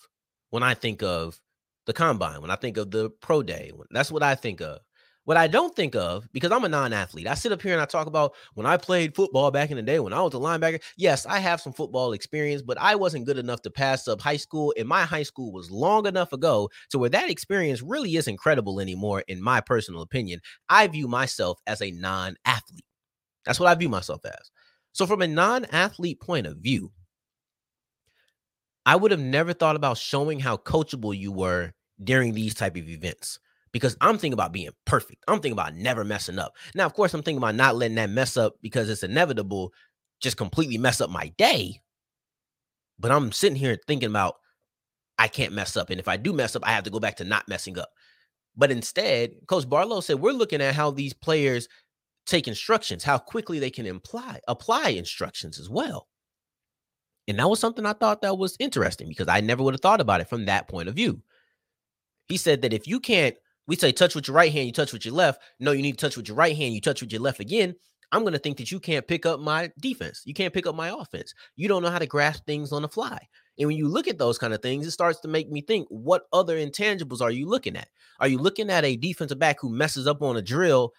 when 0.51 0.63
I 0.63 0.75
think 0.75 1.03
of 1.03 1.39
the 1.87 1.93
combine, 1.93 2.41
when 2.41 2.51
I 2.51 2.57
think 2.57 2.77
of 2.77 2.91
the 2.91 3.11
pro 3.11 3.43
day. 3.43 3.73
That's 3.91 4.11
what 4.11 4.23
I 4.23 4.35
think 4.35 4.61
of. 4.61 4.79
What 5.29 5.37
I 5.37 5.47
don't 5.47 5.77
think 5.77 5.95
of, 5.95 6.27
because 6.33 6.53
I'm 6.53 6.65
a 6.65 6.71
non-athlete, 6.71 7.27
I 7.27 7.35
sit 7.35 7.53
up 7.53 7.61
here 7.61 7.75
and 7.75 7.83
I 7.83 7.85
talk 7.85 8.07
about 8.07 8.35
when 8.55 8.65
I 8.65 8.79
played 8.79 9.15
football 9.15 9.51
back 9.51 9.71
in 9.71 9.77
the 9.77 9.83
day, 9.83 10.01
when 10.01 10.15
I 10.15 10.23
was 10.23 10.33
a 10.33 10.39
linebacker. 10.39 10.81
Yes, 10.97 11.27
I 11.27 11.39
have 11.39 11.61
some 11.61 11.75
football 11.75 12.15
experience, 12.15 12.63
but 12.63 12.79
I 12.79 12.95
wasn't 12.95 13.27
good 13.27 13.37
enough 13.37 13.61
to 13.61 13.71
pass 13.71 14.09
up 14.09 14.23
high 14.23 14.39
school. 14.39 14.73
And 14.79 14.89
my 14.89 15.03
high 15.03 15.25
school 15.25 15.53
was 15.53 15.71
long 15.71 16.07
enough 16.07 16.33
ago 16.33 16.71
to 16.89 16.99
where 16.99 17.11
that 17.11 17.29
experience 17.29 17.83
really 17.83 18.17
isn't 18.17 18.39
credible 18.39 18.81
anymore, 18.81 19.23
in 19.29 19.43
my 19.43 19.61
personal 19.61 20.01
opinion. 20.01 20.41
I 20.71 20.87
view 20.87 21.09
myself 21.09 21.61
as 21.67 21.83
a 21.83 21.91
non-athlete. 21.91 22.87
That's 23.45 23.61
what 23.61 23.69
I 23.69 23.75
view 23.75 23.91
myself 23.91 24.25
as. 24.25 24.51
So, 24.93 25.07
from 25.07 25.21
a 25.21 25.29
non-athlete 25.29 26.23
point 26.23 26.47
of 26.47 26.57
view, 26.57 26.91
I 28.87 28.97
would 28.97 29.11
have 29.11 29.21
never 29.21 29.53
thought 29.53 29.77
about 29.77 29.99
showing 29.99 30.41
how 30.41 30.57
coachable 30.57 31.15
you 31.15 31.33
were 31.33 31.75
during 32.03 32.33
these 32.33 32.55
type 32.55 32.79
of 32.79 32.89
events 32.89 33.39
because 33.73 33.97
I'm 34.01 34.19
thinking 34.19 34.35
about 34.35 34.53
being 34.53 34.71
perfect. 34.85 35.23
I'm 35.29 35.41
thinking 35.41 35.53
about 35.53 35.75
never 35.75 36.05
messing 36.05 36.39
up. 36.39 36.55
Now, 36.75 36.87
of 36.87 36.95
course, 36.95 37.15
I'm 37.15 37.23
thinking 37.23 37.39
about 37.39 37.55
not 37.55 37.77
letting 37.77 37.97
that 37.97 38.11
mess 38.11 38.37
up 38.37 38.55
because 38.63 38.89
it's 38.89 39.03
inevitable, 39.03 39.73
just 40.21 40.37
completely 40.37 40.79
mess 40.79 41.01
up 41.01 41.11
my 41.11 41.29
day. 41.39 41.81
But 42.99 43.13
I'm 43.13 43.33
sitting 43.33 43.57
here 43.57 43.79
thinking 43.87 44.11
about 44.11 44.37
I 45.19 45.29
can't 45.29 45.53
mess 45.53 45.77
up. 45.77 45.91
And 45.91 46.01
if 46.01 46.09
I 46.09 46.17
do 46.17 46.33
mess 46.33 46.57
up, 46.57 46.67
I 46.67 46.73
have 46.73 46.85
to 46.85 46.91
go 46.91 47.01
back 47.01 47.17
to 47.17 47.25
not 47.25 47.49
messing 47.49 47.79
up. 47.79 47.91
But 48.57 48.71
instead, 48.71 49.33
Coach 49.47 49.69
Barlow 49.69 50.01
said, 50.01 50.21
we're 50.21 50.33
looking 50.33 50.61
at 50.61 50.75
how 50.75 50.91
these 50.91 51.13
players 51.13 51.69
take 52.27 52.49
instructions, 52.49 53.03
how 53.05 53.19
quickly 53.19 53.59
they 53.59 53.71
can 53.71 53.87
imply 53.87 54.41
apply 54.49 54.91
instructions 54.91 55.59
as 55.59 55.69
well. 55.69 56.09
And 57.27 57.39
that 57.39 57.49
was 57.49 57.61
something 57.61 57.85
I 57.85 57.93
thought 57.93 58.23
that 58.23 58.39
was 58.39 58.57
interesting 58.59 59.09
because 59.09 59.29
I 59.29 59.41
never 59.41 59.63
would 59.63 59.75
have 59.75 59.81
thought 59.81 60.01
about 60.01 60.21
it 60.21 60.29
from 60.29 60.47
that 60.47 60.69
point 60.69 60.89
of 60.89 60.95
view. 60.95 61.23
He 62.27 62.37
said 62.37 62.63
that 62.63 62.73
if 62.73 62.87
you 62.87 63.01
can't, 63.01 63.37
we 63.69 63.77
say 63.77 63.93
touch 63.93 64.17
with 64.17 64.27
your 64.27 64.35
right 64.35 64.51
hand, 64.51 64.67
you 64.67 64.73
touch 64.73 64.93
with 64.93 65.05
your 65.05 65.15
left. 65.15 65.41
No, 65.61 65.73
you 65.73 65.83
need 65.83 65.99
to 65.99 66.05
touch 66.05 66.17
with 66.17 66.27
your 66.27 66.37
right 66.37 66.57
hand, 66.57 66.75
you 66.75 66.81
touch 66.81 67.01
with 67.03 67.13
your 67.13 67.21
left 67.21 67.39
again. 67.39 67.75
I'm 68.11 68.23
going 68.23 68.33
to 68.33 68.39
think 68.39 68.57
that 68.57 68.73
you 68.73 68.81
can't 68.81 69.07
pick 69.07 69.27
up 69.27 69.39
my 69.39 69.71
defense. 69.79 70.23
You 70.25 70.33
can't 70.33 70.55
pick 70.55 70.67
up 70.67 70.75
my 70.75 70.89
offense. 70.89 71.35
You 71.57 71.69
don't 71.69 71.83
know 71.83 71.91
how 71.91 71.99
to 71.99 72.07
grasp 72.07 72.47
things 72.47 72.73
on 72.73 72.81
the 72.81 72.89
fly. 72.89 73.19
And 73.59 73.67
when 73.67 73.77
you 73.77 73.87
look 73.87 74.09
at 74.09 74.17
those 74.17 74.39
kind 74.39 74.55
of 74.55 74.63
things, 74.63 74.87
it 74.87 74.93
starts 74.93 75.21
to 75.21 75.29
make 75.29 75.51
me 75.51 75.61
think 75.61 75.87
what 75.91 76.23
other 76.33 76.57
intangibles 76.57 77.21
are 77.21 77.31
you 77.31 77.47
looking 77.47 77.77
at? 77.77 77.89
Are 78.19 78.29
you 78.29 78.39
looking 78.39 78.71
at 78.71 78.85
a 78.85 78.97
defensive 78.97 79.39
back 79.39 79.59
who 79.61 79.69
messes 79.69 80.07
up 80.07 80.23
on 80.23 80.39
a 80.39 80.43
drill? 80.43 80.93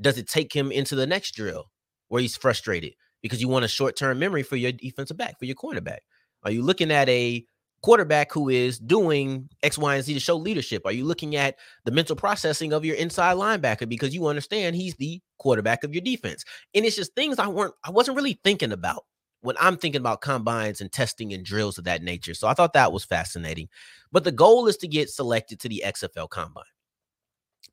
Does 0.00 0.18
it 0.18 0.28
take 0.28 0.52
him 0.52 0.70
into 0.70 0.94
the 0.94 1.06
next 1.06 1.34
drill 1.34 1.70
where 2.08 2.20
he's 2.20 2.36
frustrated 2.36 2.92
because 3.22 3.40
you 3.40 3.48
want 3.48 3.64
a 3.64 3.68
short 3.68 3.96
term 3.96 4.18
memory 4.18 4.42
for 4.42 4.56
your 4.56 4.72
defensive 4.72 5.16
back, 5.16 5.38
for 5.38 5.46
your 5.46 5.56
cornerback? 5.56 6.00
Are 6.42 6.50
you 6.50 6.62
looking 6.62 6.90
at 6.90 7.08
a 7.08 7.44
quarterback 7.82 8.32
who 8.32 8.48
is 8.48 8.78
doing 8.78 9.48
X, 9.62 9.78
Y, 9.78 9.94
and 9.94 10.04
Z 10.04 10.14
to 10.14 10.20
show 10.20 10.36
leadership? 10.36 10.82
Are 10.84 10.92
you 10.92 11.04
looking 11.04 11.36
at 11.36 11.56
the 11.84 11.90
mental 11.90 12.16
processing 12.16 12.72
of 12.72 12.84
your 12.84 12.96
inside 12.96 13.36
linebacker 13.36 13.88
because 13.88 14.14
you 14.14 14.26
understand 14.26 14.76
he's 14.76 14.94
the 14.96 15.20
quarterback 15.38 15.84
of 15.84 15.94
your 15.94 16.02
defense? 16.02 16.44
And 16.74 16.84
it's 16.84 16.96
just 16.96 17.14
things 17.14 17.38
I 17.38 17.48
weren't, 17.48 17.74
I 17.84 17.90
wasn't 17.90 18.16
really 18.16 18.38
thinking 18.44 18.72
about 18.72 19.04
when 19.42 19.56
I'm 19.58 19.76
thinking 19.76 20.00
about 20.00 20.20
combines 20.20 20.80
and 20.80 20.92
testing 20.92 21.32
and 21.32 21.44
drills 21.44 21.78
of 21.78 21.84
that 21.84 22.02
nature. 22.02 22.34
So 22.34 22.46
I 22.48 22.54
thought 22.54 22.74
that 22.74 22.92
was 22.92 23.04
fascinating. 23.04 23.68
But 24.12 24.24
the 24.24 24.32
goal 24.32 24.66
is 24.66 24.76
to 24.78 24.88
get 24.88 25.08
selected 25.08 25.60
to 25.60 25.68
the 25.68 25.82
XFL 25.86 26.28
combine. 26.28 26.64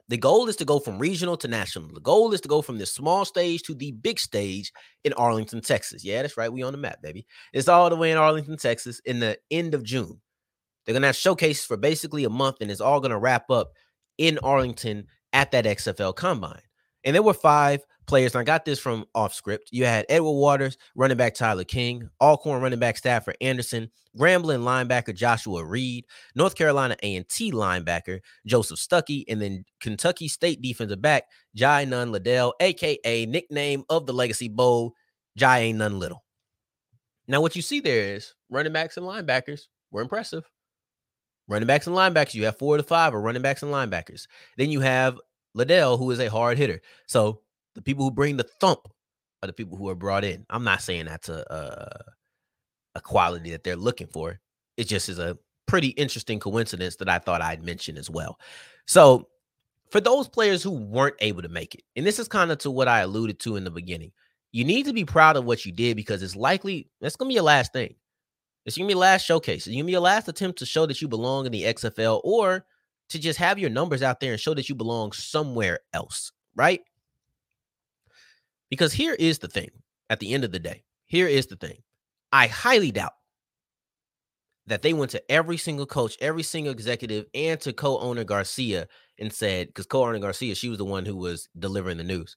The 0.10 0.18
goal 0.18 0.48
is 0.48 0.56
to 0.58 0.66
go 0.66 0.80
from 0.80 1.00
regional 1.00 1.36
to 1.38 1.48
national. 1.48 1.94
The 1.94 2.00
goal 2.00 2.34
is 2.34 2.42
to 2.42 2.48
go 2.48 2.62
from 2.62 2.78
the 2.78 2.86
small 2.86 3.26
stage 3.26 3.64
to 3.64 3.76
the 3.76 3.92
big 3.92 4.20
stage 4.20 4.72
in 5.04 5.12
Arlington, 5.14 5.62
Texas. 5.62 6.04
Yeah, 6.04 6.22
that's 6.22 6.38
right. 6.38 6.52
We 6.52 6.64
on 6.64 6.72
the 6.72 6.78
map, 6.78 7.02
baby. 7.02 7.26
It's 7.52 7.68
all 7.68 7.90
the 7.90 7.98
way 7.98 8.12
in 8.12 8.18
Arlington, 8.18 8.58
Texas 8.58 9.02
in 9.04 9.20
the 9.20 9.38
end 9.52 9.74
of 9.74 9.84
June. 9.84 10.22
They're 10.86 10.94
going 10.94 11.02
to 11.02 11.08
have 11.08 11.16
showcases 11.18 11.66
for 11.66 11.76
basically 11.76 12.24
a 12.24 12.30
month, 12.30 12.58
and 12.62 12.72
it's 12.72 12.80
all 12.80 13.02
going 13.02 13.12
to 13.12 13.18
wrap 13.18 13.52
up 13.52 13.74
in 14.18 14.40
Arlington 14.40 15.08
at 15.34 15.52
that 15.52 15.66
XFL 15.66 16.16
combine. 16.16 16.62
And 17.04 17.14
there 17.14 17.24
were 17.24 17.34
five 17.34 17.82
players. 18.08 18.34
And 18.34 18.42
I 18.42 18.44
got 18.44 18.66
this 18.66 18.80
from 18.80 19.06
off 19.14 19.34
script. 19.34 19.70
You 19.72 19.86
had 19.86 20.06
Edward 20.10 20.32
Waters, 20.32 20.78
running 20.96 21.18
back 21.18 21.36
Tyler 21.36 21.64
King, 21.64 22.10
Alcorn 22.22 22.62
running 22.62 22.80
back 22.80 22.98
Stafford 22.98 23.38
Anderson, 23.42 23.92
Grambling 24.18 24.64
linebacker 24.64 25.14
Joshua 25.14 25.64
Reed, 25.64 26.06
North 26.34 26.56
Carolina 26.56 26.96
A&T 27.04 27.52
linebacker 27.52 28.20
Joseph 28.46 28.80
Stuckey, 28.80 29.26
and 29.28 29.42
then 29.42 29.64
Kentucky 29.80 30.28
State 30.28 30.62
defensive 30.62 31.02
back 31.02 31.26
Jai 31.54 31.86
Nunn 31.86 32.12
Liddell, 32.12 32.56
aka 32.60 33.26
nickname 33.26 33.84
of 33.90 34.08
the 34.08 34.14
Legacy 34.14 34.48
Bowl, 34.48 34.94
Jai 35.38 35.60
Ain't 35.60 35.78
None 35.78 36.00
Little. 36.00 36.24
Now, 37.28 37.42
what 37.42 37.56
you 37.56 37.62
see 37.62 37.80
there 37.80 38.16
is 38.16 38.34
running 38.50 38.74
backs 38.74 38.98
and 38.98 39.06
linebackers 39.06 39.68
were 39.92 40.02
impressive. 40.02 40.50
Running 41.48 41.68
backs 41.68 41.88
and 41.88 41.96
linebackers, 41.96 42.34
you 42.34 42.46
have 42.46 42.58
four 42.58 42.76
to 42.78 42.84
five 42.84 43.14
are 43.14 43.22
running 43.22 43.42
backs 43.42 43.64
and 43.64 43.72
linebackers. 43.72 44.28
Then 44.58 44.70
you 44.70 44.82
have 44.82 45.20
Liddell, 45.54 45.98
who 45.98 46.10
is 46.12 46.20
a 46.20 46.30
hard 46.30 46.58
hitter. 46.58 46.82
So 47.08 47.42
the 47.78 47.82
people 47.84 48.04
who 48.04 48.12
bring 48.12 48.38
the 48.38 48.44
thump 48.60 48.88
are 49.42 49.48
the 49.48 49.54
people 49.54 49.78
who 49.78 49.88
are 49.88 49.96
brought 49.96 50.24
in. 50.24 50.46
I'm 50.50 50.64
not 50.64 50.82
saying 50.82 51.06
that's 51.06 51.30
a 51.30 51.46
a, 51.50 52.98
a 52.98 53.02
quality 53.02 53.52
that 53.52 53.64
they're 53.64 53.76
looking 53.76 54.08
for. 54.08 54.40
It 54.76 54.86
just 54.86 55.08
is 55.10 55.20
a 55.20 55.38
pretty 55.68 55.90
interesting 55.90 56.40
coincidence 56.40 56.96
that 56.98 57.08
I 57.08 57.20
thought 57.20 57.42
I'd 57.42 57.64
mention 57.64 57.98
as 57.98 58.10
well. 58.10 58.40
So 58.88 59.28
for 59.92 60.02
those 60.02 60.28
players 60.28 60.64
who 60.64 60.72
weren't 60.72 61.18
able 61.20 61.44
to 61.44 61.50
make 61.50 61.76
it, 61.76 61.84
and 61.96 62.06
this 62.06 62.20
is 62.20 62.28
kind 62.28 62.52
of 62.52 62.58
to 62.60 62.72
what 62.72 62.88
I 62.88 63.02
alluded 63.02 63.40
to 63.42 63.58
in 63.58 63.64
the 63.64 63.72
beginning, 63.72 64.12
you 64.52 64.66
need 64.66 64.88
to 64.88 64.94
be 64.94 65.06
proud 65.06 65.36
of 65.36 65.46
what 65.46 65.66
you 65.66 65.72
did 65.72 65.96
because 65.96 66.24
it's 66.24 66.36
likely 66.36 66.90
that's 67.00 67.16
gonna 67.16 67.30
be 67.30 67.36
your 67.36 67.44
last 67.44 67.74
thing. 67.74 67.94
It's 68.66 68.76
gonna 68.76 68.88
be 68.88 68.94
your 68.94 69.02
last 69.02 69.24
showcase. 69.24 69.68
It's 69.68 69.76
gonna 69.76 69.86
be 69.86 69.92
your 69.92 70.02
last 70.02 70.28
attempt 70.28 70.58
to 70.60 70.66
show 70.66 70.88
that 70.88 71.00
you 71.00 71.08
belong 71.08 71.46
in 71.46 71.52
the 71.52 71.64
XFL 71.64 72.22
or 72.24 72.66
to 73.10 73.20
just 73.20 73.38
have 73.38 73.60
your 73.60 73.70
numbers 73.70 74.02
out 74.02 74.20
there 74.20 74.32
and 74.32 74.42
show 74.42 74.56
that 74.56 74.68
you 74.68 74.74
belong 74.74 75.12
somewhere 75.12 75.80
else, 75.94 76.32
right? 76.56 76.82
Because 78.70 78.94
here 78.94 79.14
is 79.14 79.40
the 79.40 79.48
thing 79.48 79.70
at 80.10 80.20
the 80.20 80.34
end 80.34 80.44
of 80.44 80.52
the 80.52 80.60
day. 80.60 80.84
Here 81.08 81.28
is 81.28 81.48
the 81.48 81.56
thing. 81.56 81.78
I 82.32 82.48
highly 82.48 82.92
doubt 82.92 83.14
that 84.68 84.82
they 84.82 84.94
went 84.94 85.12
to 85.12 85.32
every 85.32 85.58
single 85.58 85.86
coach, 85.86 86.18
every 86.20 86.44
single 86.44 86.72
executive, 86.72 87.26
and 87.34 87.60
to 87.62 87.74
co 87.74 87.98
owner 88.00 88.26
Garcia 88.26 88.88
and 89.18 89.32
said, 89.32 89.68
because 89.68 89.86
co 89.86 90.06
owner 90.06 90.20
Garcia, 90.20 90.56
she 90.56 90.70
was 90.70 90.78
the 90.78 90.86
one 90.86 91.06
who 91.06 91.16
was 91.16 91.48
delivering 91.58 91.98
the 91.98 92.04
news. 92.04 92.36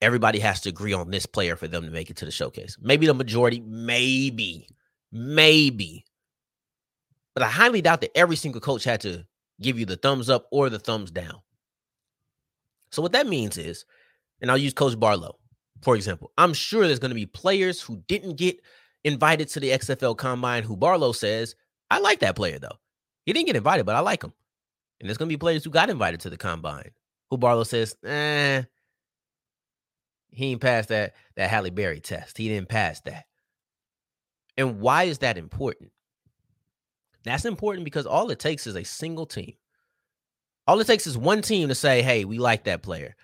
Everybody 0.00 0.38
has 0.38 0.62
to 0.62 0.70
agree 0.70 0.94
on 0.94 1.10
this 1.10 1.26
player 1.26 1.56
for 1.56 1.68
them 1.68 1.84
to 1.84 1.90
make 1.90 2.08
it 2.08 2.16
to 2.16 2.24
the 2.24 2.30
showcase. 2.30 2.78
Maybe 2.80 3.06
the 3.06 3.12
majority, 3.12 3.60
maybe, 3.60 4.66
maybe. 5.12 6.06
But 7.34 7.42
I 7.42 7.48
highly 7.48 7.82
doubt 7.82 8.00
that 8.00 8.16
every 8.16 8.36
single 8.36 8.62
coach 8.62 8.84
had 8.84 9.02
to 9.02 9.26
give 9.60 9.78
you 9.78 9.84
the 9.84 9.96
thumbs 9.96 10.30
up 10.30 10.46
or 10.50 10.70
the 10.70 10.78
thumbs 10.78 11.10
down. 11.10 11.40
So 12.90 13.02
what 13.02 13.12
that 13.12 13.26
means 13.26 13.56
is, 13.58 13.84
and 14.40 14.50
I'll 14.50 14.58
use 14.58 14.72
Coach 14.72 14.98
Barlow, 14.98 15.36
for 15.82 15.96
example. 15.96 16.32
I'm 16.38 16.52
sure 16.52 16.86
there's 16.86 16.98
going 16.98 17.10
to 17.10 17.14
be 17.14 17.26
players 17.26 17.80
who 17.80 18.02
didn't 18.08 18.36
get 18.36 18.60
invited 19.04 19.48
to 19.48 19.60
the 19.60 19.70
XFL 19.70 20.16
combine 20.16 20.62
who 20.62 20.76
Barlow 20.76 21.12
says, 21.12 21.54
I 21.90 21.98
like 21.98 22.20
that 22.20 22.36
player 22.36 22.58
though. 22.58 22.78
He 23.24 23.32
didn't 23.32 23.46
get 23.46 23.56
invited, 23.56 23.86
but 23.86 23.96
I 23.96 24.00
like 24.00 24.22
him. 24.22 24.32
And 25.00 25.08
there's 25.08 25.18
going 25.18 25.28
to 25.28 25.32
be 25.32 25.38
players 25.38 25.64
who 25.64 25.70
got 25.70 25.90
invited 25.90 26.20
to 26.20 26.30
the 26.30 26.36
combine 26.36 26.90
who 27.30 27.38
Barlow 27.38 27.64
says, 27.64 27.96
eh, 28.04 28.62
he 30.32 30.52
ain't 30.52 30.60
passed 30.60 30.88
that 30.90 31.14
that 31.36 31.50
Halle 31.50 31.70
Berry 31.70 32.00
test. 32.00 32.38
He 32.38 32.48
didn't 32.48 32.68
pass 32.68 33.00
that. 33.02 33.24
And 34.56 34.80
why 34.80 35.04
is 35.04 35.18
that 35.18 35.38
important? 35.38 35.90
That's 37.24 37.44
important 37.44 37.84
because 37.84 38.06
all 38.06 38.30
it 38.30 38.38
takes 38.38 38.66
is 38.66 38.76
a 38.76 38.84
single 38.84 39.26
team 39.26 39.54
all 40.70 40.78
it 40.78 40.86
takes 40.86 41.04
is 41.04 41.18
one 41.18 41.42
team 41.42 41.66
to 41.66 41.74
say, 41.74 42.00
hey, 42.00 42.24
we 42.24 42.38
like 42.38 42.62
that 42.62 42.80
player. 42.80 43.16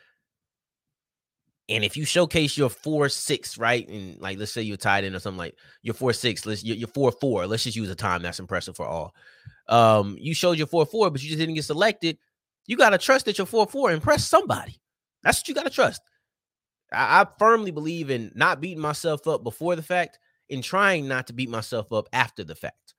And 1.68 1.84
if 1.84 1.96
you 1.96 2.04
showcase 2.04 2.58
your 2.58 2.68
four 2.68 3.08
six, 3.08 3.56
right? 3.56 3.86
And 3.88 4.20
like 4.20 4.36
let's 4.36 4.50
say 4.50 4.62
you're 4.62 4.76
tied 4.76 5.04
in 5.04 5.14
or 5.14 5.20
something 5.20 5.38
like 5.38 5.54
your 5.80 5.94
four 5.94 6.12
six, 6.12 6.44
let's 6.44 6.64
your 6.64 6.88
four 6.88 7.12
four. 7.12 7.46
Let's 7.46 7.62
just 7.62 7.76
use 7.76 7.88
a 7.88 7.94
time 7.94 8.22
that's 8.22 8.40
impressive 8.40 8.74
for 8.74 8.84
all. 8.84 9.14
Um, 9.68 10.16
you 10.18 10.34
showed 10.34 10.58
your 10.58 10.66
four 10.66 10.86
four, 10.86 11.08
but 11.08 11.22
you 11.22 11.28
just 11.28 11.38
didn't 11.38 11.54
get 11.54 11.64
selected. 11.64 12.18
You 12.66 12.76
gotta 12.76 12.98
trust 12.98 13.26
that 13.26 13.38
your 13.38 13.46
four 13.46 13.68
four 13.68 13.92
impress 13.92 14.26
somebody. 14.26 14.80
That's 15.22 15.38
what 15.38 15.46
you 15.46 15.54
gotta 15.54 15.70
trust. 15.70 16.02
I, 16.92 17.20
I 17.20 17.26
firmly 17.38 17.70
believe 17.70 18.10
in 18.10 18.32
not 18.34 18.60
beating 18.60 18.82
myself 18.82 19.28
up 19.28 19.44
before 19.44 19.76
the 19.76 19.82
fact 19.82 20.18
and 20.50 20.64
trying 20.64 21.06
not 21.06 21.28
to 21.28 21.32
beat 21.32 21.48
myself 21.48 21.92
up 21.92 22.08
after 22.12 22.42
the 22.42 22.56
fact. 22.56 22.94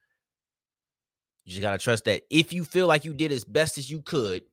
You 1.47 1.51
just 1.53 1.61
gotta 1.61 1.77
trust 1.77 2.03
that 2.05 2.23
if 2.29 2.51
you 2.51 2.65
feel 2.65 2.87
like 2.87 3.05
you 3.05 3.13
did 3.13 3.31
as 3.31 3.45
best 3.45 3.77
as 3.77 3.89
you 3.89 4.01
could, 4.01 4.43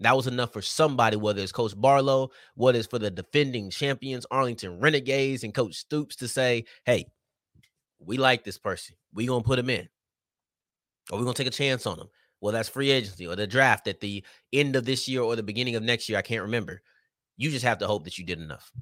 that 0.00 0.16
was 0.16 0.26
enough 0.26 0.52
for 0.52 0.60
somebody, 0.60 1.16
whether 1.16 1.40
it's 1.40 1.52
Coach 1.52 1.80
Barlow, 1.80 2.30
whether 2.56 2.76
it's 2.80 2.88
for 2.88 2.98
the 2.98 3.12
defending 3.12 3.70
champions, 3.70 4.26
Arlington 4.28 4.80
Renegades, 4.80 5.44
and 5.44 5.54
Coach 5.54 5.76
Stoops 5.76 6.16
to 6.16 6.26
say, 6.26 6.64
hey, 6.84 7.06
we 8.00 8.16
like 8.16 8.42
this 8.42 8.58
person. 8.58 8.96
we 9.14 9.26
gonna 9.26 9.44
put 9.44 9.60
him 9.60 9.70
in. 9.70 9.88
Or 11.12 11.18
we're 11.18 11.24
gonna 11.24 11.34
take 11.34 11.46
a 11.46 11.50
chance 11.50 11.86
on 11.86 11.96
him. 11.96 12.08
Well, 12.40 12.52
that's 12.52 12.68
free 12.68 12.90
agency 12.90 13.24
or 13.28 13.36
the 13.36 13.46
draft 13.46 13.86
at 13.86 14.00
the 14.00 14.24
end 14.52 14.74
of 14.74 14.84
this 14.84 15.06
year 15.06 15.22
or 15.22 15.36
the 15.36 15.44
beginning 15.44 15.76
of 15.76 15.84
next 15.84 16.08
year. 16.08 16.18
I 16.18 16.22
can't 16.22 16.42
remember. 16.42 16.82
You 17.36 17.52
just 17.52 17.64
have 17.64 17.78
to 17.78 17.86
hope 17.86 18.02
that 18.02 18.18
you 18.18 18.24
did 18.24 18.40
enough. 18.40 18.72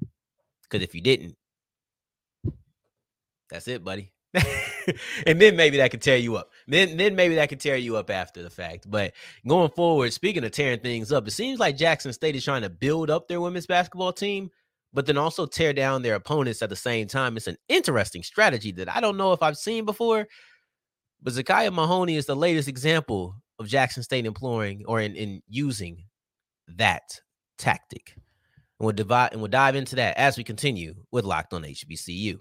Because 0.63 0.83
if 0.83 0.95
you 0.95 1.01
didn't, 1.01 1.35
that's 3.51 3.67
it, 3.67 3.83
buddy. 3.83 4.11
and 5.27 5.41
then 5.41 5.55
maybe 5.55 5.77
that 5.77 5.91
could 5.91 6.01
tear 6.01 6.17
you 6.17 6.35
up. 6.35 6.51
Then 6.67 6.97
then 6.97 7.15
maybe 7.15 7.35
that 7.35 7.49
could 7.49 7.59
tear 7.59 7.77
you 7.77 7.97
up 7.97 8.09
after 8.09 8.41
the 8.43 8.49
fact. 8.49 8.89
But 8.89 9.13
going 9.47 9.71
forward, 9.71 10.13
speaking 10.13 10.43
of 10.43 10.51
tearing 10.51 10.79
things 10.79 11.11
up, 11.11 11.27
it 11.27 11.31
seems 11.31 11.59
like 11.59 11.77
Jackson 11.77 12.13
State 12.13 12.35
is 12.35 12.43
trying 12.43 12.63
to 12.63 12.69
build 12.69 13.09
up 13.09 13.27
their 13.27 13.41
women's 13.41 13.67
basketball 13.67 14.13
team, 14.13 14.49
but 14.93 15.05
then 15.05 15.17
also 15.17 15.45
tear 15.45 15.73
down 15.73 16.01
their 16.01 16.15
opponents 16.15 16.61
at 16.61 16.69
the 16.69 16.75
same 16.75 17.07
time. 17.07 17.37
It's 17.37 17.47
an 17.47 17.57
interesting 17.69 18.23
strategy 18.23 18.71
that 18.73 18.93
I 18.93 19.01
don't 19.01 19.17
know 19.17 19.33
if 19.33 19.43
I've 19.43 19.57
seen 19.57 19.85
before. 19.85 20.27
But 21.21 21.33
Zakiya 21.33 21.73
Mahoney 21.73 22.17
is 22.17 22.27
the 22.27 22.35
latest 22.35 22.67
example 22.67 23.35
of 23.57 23.67
Jackson 23.67 24.03
State 24.03 24.25
employing 24.25 24.83
or 24.85 24.99
in, 24.99 25.15
in 25.15 25.41
using 25.47 26.03
that 26.67 27.19
tactic. 27.57 28.13
And 28.15 28.85
we'll 28.85 28.93
divide 28.93 29.31
and 29.31 29.41
we'll 29.41 29.49
dive 29.49 29.75
into 29.75 29.95
that 29.95 30.17
as 30.17 30.37
we 30.37 30.43
continue 30.43 30.93
with 31.11 31.25
Locked 31.25 31.53
on 31.53 31.63
HBCU. 31.63 32.39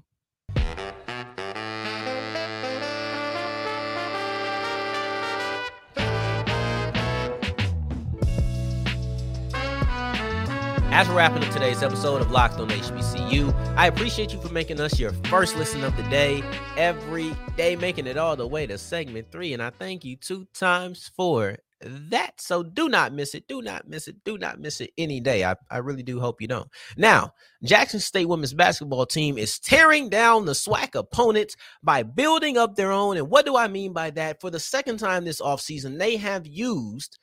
As 10.95 11.09
we're 11.09 11.17
wrapping 11.17 11.43
up 11.43 11.53
today's 11.53 11.83
episode 11.83 12.21
of 12.23 12.31
Locked 12.31 12.61
on 12.61 12.69
HBCU, 12.69 13.53
I 13.77 13.89
appreciate 13.89 14.33
you 14.33 14.41
for 14.41 14.51
making 14.51 14.79
us 14.79 15.01
your 15.01 15.13
first 15.25 15.57
listen 15.57 15.83
of 15.83 15.97
the 15.97 16.05
day 16.05 16.41
every 16.77 17.35
day, 17.57 17.75
making 17.75 18.07
it 18.07 18.17
all 18.17 18.37
the 18.37 18.47
way 18.47 18.65
to 18.69 18.79
segment 18.79 19.33
three. 19.33 19.53
And 19.53 19.61
I 19.61 19.71
thank 19.71 20.05
you 20.05 20.15
two 20.15 20.47
times 20.55 21.11
for 21.17 21.57
that. 21.81 22.41
So 22.41 22.63
do 22.63 22.89
not 22.89 23.13
miss 23.13 23.35
it. 23.35 23.49
Do 23.49 23.61
not 23.61 23.89
miss 23.89 24.07
it. 24.07 24.23
Do 24.23 24.39
not 24.39 24.61
miss 24.61 24.81
it 24.81 24.93
any 24.97 25.19
day. 25.19 25.43
I, 25.43 25.57
I 25.69 25.79
really 25.79 26.05
do 26.05 26.21
hope 26.21 26.41
you 26.41 26.47
don't. 26.47 26.71
Now, 26.97 27.33
Jackson 27.65 27.99
State 27.99 28.29
women's 28.29 28.55
basketball 28.55 29.05
team 29.05 29.37
is 29.37 29.59
tearing 29.59 30.11
down 30.11 30.45
the 30.45 30.53
SWAC 30.53 30.95
opponents 30.95 31.57
by 31.83 32.05
building 32.05 32.57
up 32.57 32.77
their 32.77 32.93
own. 32.93 33.17
And 33.17 33.29
what 33.29 33.47
do 33.47 33.57
I 33.57 33.67
mean 33.67 33.95
by 33.95 34.11
that? 34.11 34.41
For 34.41 34.49
the 34.49 34.61
second 34.61 34.99
time 34.99 35.25
this 35.25 35.41
offseason, 35.41 35.99
they 35.99 36.19
have 36.19 36.47
used 36.47 37.19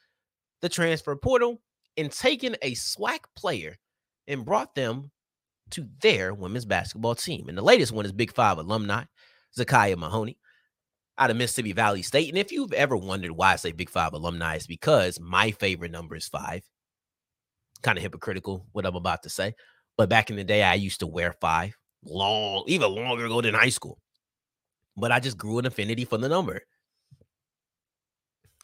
the 0.62 0.68
transfer 0.68 1.16
portal 1.16 1.62
and 1.98 2.12
taken 2.12 2.56
a 2.62 2.74
SWAC 2.74 3.20
player 3.36 3.78
and 4.28 4.46
brought 4.46 4.76
them 4.76 5.12
to 5.72 5.88
their 6.02 6.34
women's 6.34 6.66
basketball 6.66 7.16
team. 7.16 7.50
And 7.50 7.58
the 7.58 7.62
latest 7.64 7.92
one 7.92 8.06
is 8.06 8.12
Big 8.12 8.34
Five 8.34 8.58
alumni, 8.58 9.04
Zakiya 9.58 9.98
Mahoney 9.98 10.38
out 11.18 11.30
of 11.30 11.38
Mississippi 11.38 11.74
Valley 11.74 12.02
State. 12.02 12.30
And 12.30 12.38
if 12.38 12.52
you've 12.52 12.74
ever 12.74 12.98
wondered 12.98 13.32
why 13.32 13.54
I 13.54 13.56
say 13.58 13.72
Big 13.72 13.90
Five 13.90 14.14
alumni, 14.14 14.56
it's 14.56 14.68
because 14.68 15.20
my 15.20 15.52
favorite 15.52 15.92
number 15.92 16.16
is 16.16 16.28
five. 16.28 16.64
Kind 17.84 17.98
of 17.98 18.02
hypocritical, 18.02 18.66
what 18.72 18.86
I'm 18.86 18.96
about 18.96 19.24
to 19.24 19.30
say. 19.30 19.54
But 19.98 20.10
back 20.10 20.30
in 20.30 20.36
the 20.36 20.44
day, 20.44 20.64
I 20.64 20.74
used 20.76 21.00
to 21.02 21.08
wear 21.08 21.34
five 21.34 21.78
long, 22.04 22.64
even 22.68 22.96
longer 22.96 23.26
ago 23.26 23.42
than 23.42 23.54
high 23.54 23.70
school. 23.70 24.00
But 24.98 25.12
I 25.12 25.20
just 25.20 25.38
grew 25.38 25.60
an 25.60 25.66
affinity 25.66 26.06
for 26.06 26.18
the 26.18 26.30
number. 26.30 26.62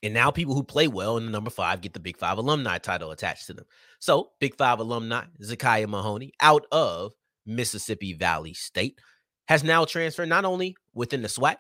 And 0.04 0.14
now 0.14 0.30
people 0.30 0.54
who 0.54 0.64
play 0.64 0.88
well 0.88 1.18
in 1.18 1.26
the 1.26 1.32
number 1.32 1.50
five 1.50 1.82
get 1.82 1.94
the 1.94 2.00
Big 2.00 2.18
Five 2.18 2.38
alumni 2.38 2.78
title 2.78 3.12
attached 3.12 3.48
to 3.48 3.54
them. 3.54 3.66
So, 4.00 4.32
Big 4.40 4.56
Five 4.56 4.80
alumni, 4.80 5.26
Zakiya 5.42 5.88
Mahoney, 5.88 6.34
out 6.40 6.66
of 6.72 7.14
Mississippi 7.46 8.14
Valley 8.14 8.54
State, 8.54 9.00
has 9.48 9.64
now 9.64 9.86
transferred 9.86 10.30
not 10.30 10.46
only 10.46 10.76
within 10.94 11.22
the 11.22 11.28
SWAC, 11.28 11.56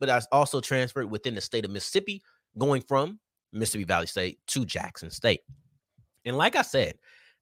but 0.00 0.08
has 0.08 0.26
also 0.32 0.60
transferred 0.60 1.10
within 1.10 1.34
the 1.34 1.40
state 1.40 1.64
of 1.64 1.70
Mississippi, 1.70 2.22
going 2.58 2.82
from 2.82 3.20
Mississippi 3.52 3.84
Valley 3.84 4.06
State 4.06 4.38
to 4.48 4.64
Jackson 4.64 5.10
State. 5.10 5.40
And 6.24 6.36
like 6.36 6.56
I 6.56 6.62
said, 6.62 6.94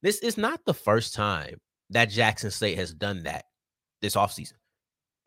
this 0.02 0.18
is 0.18 0.36
not 0.36 0.64
the 0.64 0.74
first 0.74 1.14
time 1.14 1.60
that 1.90 2.10
Jackson 2.10 2.50
State 2.50 2.78
has 2.78 2.92
done 2.92 3.22
that 3.24 3.44
this 4.00 4.16
offseason. 4.16 4.54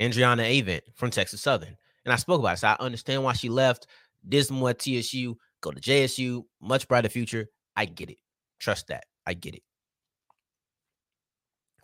Andriana 0.02 0.62
Avent 0.62 0.82
from 0.96 1.10
Texas 1.10 1.42
Southern. 1.42 1.78
And 2.04 2.14
I 2.14 2.18
spoke 2.18 2.40
about 2.40 2.54
it. 2.54 2.60
So 2.60 2.68
I 2.68 2.76
understand 2.80 3.24
why 3.24 3.34
she 3.34 3.50
left 3.50 3.88
dismal 4.28 4.70
at 4.70 4.80
TSU, 4.80 5.38
go 5.62 5.72
to 5.72 5.80
JSU, 5.80 6.44
much 6.62 6.88
brighter 6.88 7.10
future. 7.10 7.48
I 7.76 7.86
get 7.86 8.10
it. 8.10 8.18
Trust 8.60 8.88
that. 8.88 9.06
I 9.26 9.34
get 9.34 9.56
it. 9.56 9.64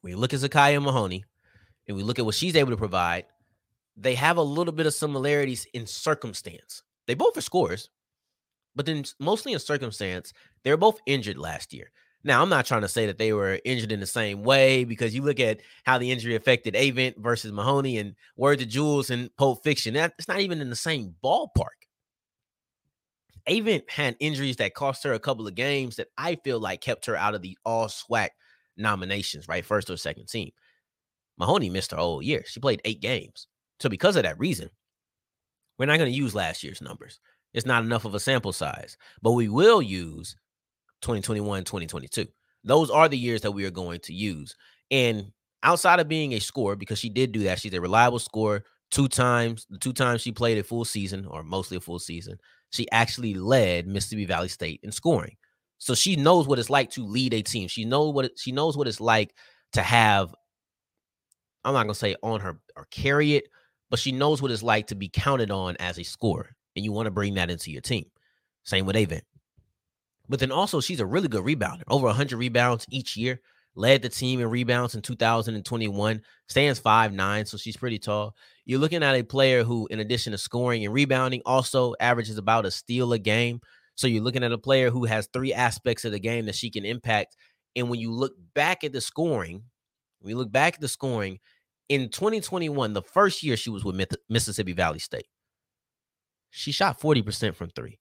When 0.02 0.12
you 0.12 0.18
look 0.18 0.34
at 0.34 0.40
Zakiya 0.40 0.82
Mahoney 0.82 1.26
and 1.88 1.96
we 1.96 2.04
look 2.04 2.20
at 2.20 2.26
what 2.26 2.36
she's 2.36 2.56
able 2.56 2.72
to 2.72 2.78
provide, 2.78 3.26
they 3.96 4.16
have 4.16 4.38
a 4.38 4.42
little 4.42 4.74
bit 4.74 4.88
of 4.88 4.94
similarities 4.94 5.68
in 5.74 5.86
circumstance. 5.86 6.84
They 7.08 7.14
both 7.14 7.38
are 7.38 7.42
scores, 7.42 7.90
but 8.76 8.86
then 8.86 9.04
mostly 9.20 9.54
in 9.54 9.60
circumstance, 9.60 10.34
they 10.64 10.72
were 10.72 10.78
both 10.78 11.00
injured 11.06 11.38
last 11.38 11.74
year. 11.74 11.92
Now, 12.24 12.42
I'm 12.42 12.50
not 12.50 12.68
trying 12.68 12.82
to 12.82 12.88
say 12.88 13.08
that 13.08 13.18
they 13.18 13.34
were 13.34 13.60
injured 13.66 13.92
in 13.92 14.00
the 14.00 14.06
same 14.06 14.44
way 14.44 14.84
because 14.84 15.16
you 15.16 15.24
look 15.24 15.40
at 15.40 15.62
how 15.86 15.98
the 15.98 16.12
injury 16.12 16.36
affected 16.36 16.76
Avent 16.76 17.18
versus 17.18 17.52
Mahoney 17.52 17.98
and 17.98 18.16
Word 18.38 18.60
to 18.60 18.66
Jules 18.66 19.10
and 19.10 19.36
Pulp 19.38 19.64
Fiction. 19.64 19.96
That, 19.96 20.14
it's 20.20 20.28
not 20.28 20.40
even 20.40 20.62
in 20.62 20.70
the 20.70 20.76
same 20.76 21.16
ballpark. 21.24 21.81
Avent 23.50 23.90
had 23.90 24.16
injuries 24.20 24.58
that 24.58 24.74
cost 24.74 25.04
her 25.04 25.14
a 25.14 25.20
couple 25.20 25.48
of 25.48 25.56
games 25.56 25.96
that 25.96 26.08
I 26.18 26.36
feel 26.44 26.60
like 26.60 26.82
kept 26.82 27.06
her 27.06 27.16
out 27.16 27.36
of 27.36 27.42
the 27.42 27.58
all 27.66 27.88
SWAC 27.88 28.30
nominations, 28.78 29.48
right? 29.48 29.66
First 29.66 29.90
or 29.90 29.98
second 29.98 30.28
team. 30.28 30.52
Mahoney 31.38 31.70
missed 31.70 31.92
her 31.92 31.98
whole 31.98 32.22
year. 32.22 32.44
She 32.46 32.60
played 32.60 32.82
eight 32.86 33.02
games. 33.02 33.48
So, 33.80 33.90
because 33.90 34.16
of 34.16 34.24
that 34.24 34.40
reason, 34.40 34.70
we're 35.78 35.88
not 35.88 35.98
going 35.98 36.12
to 36.12 36.18
use 36.18 36.36
last 36.36 36.64
year's 36.64 36.82
numbers. 36.82 37.20
It's 37.54 37.66
not 37.66 37.84
enough 37.84 38.06
of 38.06 38.16
a 38.16 38.20
sample 38.20 38.54
size, 38.54 38.98
but 39.22 39.32
we 39.32 39.50
will 39.50 39.82
use 39.82 40.36
2021, 41.02 41.64
2022. 41.64 42.28
Those 42.64 42.90
are 42.90 43.10
the 43.10 43.18
years 43.18 43.42
that 43.42 43.52
we 43.52 43.66
are 43.66 43.72
going 43.72 44.00
to 44.02 44.14
use. 44.14 44.56
And 44.92 45.32
outside 45.64 46.00
of 46.00 46.08
being 46.08 46.34
a 46.34 46.40
scorer, 46.40 46.76
because 46.76 47.00
she 47.00 47.10
did 47.10 47.32
do 47.32 47.44
that, 47.44 47.60
she's 47.60 47.74
a 47.74 47.82
reliable 47.82 48.20
scorer 48.20 48.64
two 48.92 49.08
times. 49.08 49.66
The 49.70 49.78
two 49.78 49.94
times 49.94 50.22
she 50.22 50.32
played 50.32 50.58
a 50.58 50.64
full 50.64 50.86
season 50.86 51.26
or 51.26 51.44
mostly 51.44 51.78
a 51.78 51.82
full 51.82 52.00
season, 52.00 52.38
she 52.70 52.90
actually 52.92 53.34
led 53.34 53.88
Mississippi 53.88 54.26
Valley 54.26 54.50
State 54.50 54.82
in 54.84 54.92
scoring. 54.92 55.36
So 55.78 55.96
she 55.96 56.16
knows 56.16 56.48
what 56.48 56.60
it's 56.60 56.70
like 56.70 56.92
to 56.92 57.06
lead 57.06 57.34
a 57.34 57.42
team. 57.42 57.68
She 57.68 57.86
knows 57.86 58.14
what 58.14 58.26
it, 58.26 58.34
she 58.38 58.52
knows 58.52 58.78
what 58.78 58.88
it's 58.88 59.02
like 59.02 59.34
to 59.74 59.82
have. 59.82 60.34
I'm 61.64 61.74
not 61.74 61.84
gonna 61.84 61.96
say 61.96 62.16
on 62.22 62.40
her 62.42 62.60
or 62.76 62.88
carry 62.92 63.36
it, 63.36 63.48
but 63.90 64.00
she 64.00 64.12
knows 64.12 64.42
what 64.42 64.52
it's 64.52 64.64
like 64.64 64.88
to 64.88 64.96
be 64.96 65.10
counted 65.10 65.52
on 65.52 65.76
as 65.80 65.98
a 65.98 66.04
scorer, 66.04 66.56
and 66.76 66.86
you 66.86 66.92
want 66.92 67.08
to 67.08 67.12
bring 67.12 67.36
that 67.36 67.50
into 67.50 67.72
your 67.72 67.82
team. 67.82 68.06
Same 68.64 68.86
with 68.86 68.96
Avent. 68.96 69.24
But 70.30 70.40
then 70.40 70.52
also, 70.52 70.80
she's 70.80 71.00
a 71.00 71.06
really 71.06 71.28
good 71.28 71.44
rebounder. 71.44 71.84
Over 71.90 72.06
100 72.08 72.38
rebounds 72.38 72.86
each 72.90 73.18
year. 73.18 73.42
Led 73.76 74.02
the 74.02 74.10
team 74.10 74.42
in 74.42 74.50
rebounds 74.50 74.96
in 74.96 75.02
2021. 75.02 76.22
Stands 76.50 76.80
five 76.80 77.14
nine, 77.14 77.46
so 77.46 77.58
she's 77.58 77.78
pretty 77.78 78.00
tall. 78.00 78.36
You're 78.66 78.80
looking 78.80 79.04
at 79.04 79.16
a 79.16 79.24
player 79.24 79.64
who, 79.64 79.88
in 79.88 80.00
addition 80.00 80.32
to 80.32 80.38
scoring 80.38 80.86
and 80.86 80.94
rebounding, 80.94 81.42
also 81.46 81.94
averages 82.00 82.38
about 82.38 82.66
a 82.66 82.72
steal 82.72 83.14
a 83.14 83.20
game. 83.20 83.62
So 83.96 84.08
you're 84.08 84.24
looking 84.24 84.44
at 84.44 84.52
a 84.52 84.58
player 84.58 84.90
who 84.90 85.06
has 85.06 85.30
three 85.32 85.54
aspects 85.54 86.06
of 86.06 86.12
the 86.12 86.20
game 86.20 86.46
that 86.46 86.56
she 86.56 86.70
can 86.70 86.86
impact. 86.86 87.36
And 87.76 87.90
when 87.90 88.00
you 88.00 88.12
look 88.12 88.34
back 88.54 88.84
at 88.84 88.92
the 88.94 89.02
scoring, 89.02 89.64
you 90.24 90.38
look 90.38 90.52
back 90.52 90.76
at 90.76 90.82
the 90.82 90.88
scoring 90.88 91.40
in 91.92 92.08
2021, 92.08 92.94
the 92.94 93.02
first 93.02 93.44
year 93.44 93.58
she 93.58 93.70
was 93.70 93.84
with 93.84 94.02
Mississippi 94.30 94.72
Valley 94.72 95.00
State, 95.00 95.28
she 96.50 96.72
shot 96.72 97.02
40% 97.02 97.54
from 97.54 97.70
three. 97.70 98.00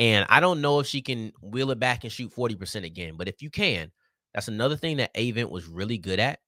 And 0.00 0.26
I 0.28 0.40
don't 0.40 0.60
know 0.60 0.80
if 0.80 0.88
she 0.88 1.02
can 1.02 1.32
wheel 1.40 1.70
it 1.70 1.78
back 1.78 2.02
and 2.02 2.12
shoot 2.12 2.34
40% 2.34 2.84
again, 2.84 3.14
but 3.16 3.28
if 3.28 3.40
you 3.40 3.48
can, 3.48 3.92
that's 4.38 4.46
another 4.46 4.76
thing 4.76 4.98
that 4.98 5.12
Avent 5.14 5.50
was 5.50 5.66
really 5.66 5.98
good 5.98 6.20
at. 6.20 6.38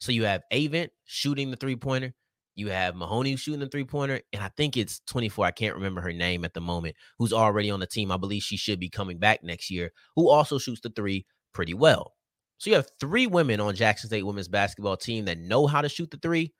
So 0.00 0.10
you 0.10 0.24
have 0.24 0.42
Avent 0.52 0.88
shooting 1.04 1.52
the 1.52 1.56
three 1.56 1.76
pointer, 1.76 2.12
you 2.56 2.70
have 2.70 2.96
Mahoney 2.96 3.36
shooting 3.36 3.60
the 3.60 3.68
three 3.68 3.84
pointer, 3.84 4.20
and 4.32 4.42
I 4.42 4.50
think 4.56 4.76
it's 4.76 5.00
24. 5.06 5.46
I 5.46 5.52
can't 5.52 5.76
remember 5.76 6.00
her 6.00 6.12
name 6.12 6.44
at 6.44 6.54
the 6.54 6.60
moment, 6.60 6.96
who's 7.20 7.32
already 7.32 7.70
on 7.70 7.78
the 7.78 7.86
team. 7.86 8.10
I 8.10 8.16
believe 8.16 8.42
she 8.42 8.56
should 8.56 8.80
be 8.80 8.88
coming 8.88 9.18
back 9.18 9.44
next 9.44 9.70
year, 9.70 9.92
who 10.16 10.28
also 10.28 10.58
shoots 10.58 10.80
the 10.80 10.90
three 10.90 11.24
pretty 11.52 11.72
well. 11.72 12.14
So 12.58 12.68
you 12.68 12.74
have 12.74 12.90
three 12.98 13.28
women 13.28 13.60
on 13.60 13.76
Jackson 13.76 14.08
State 14.08 14.26
women's 14.26 14.48
basketball 14.48 14.96
team 14.96 15.26
that 15.26 15.38
know 15.38 15.68
how 15.68 15.82
to 15.82 15.88
shoot 15.88 16.10
the 16.10 16.16
three. 16.16 16.52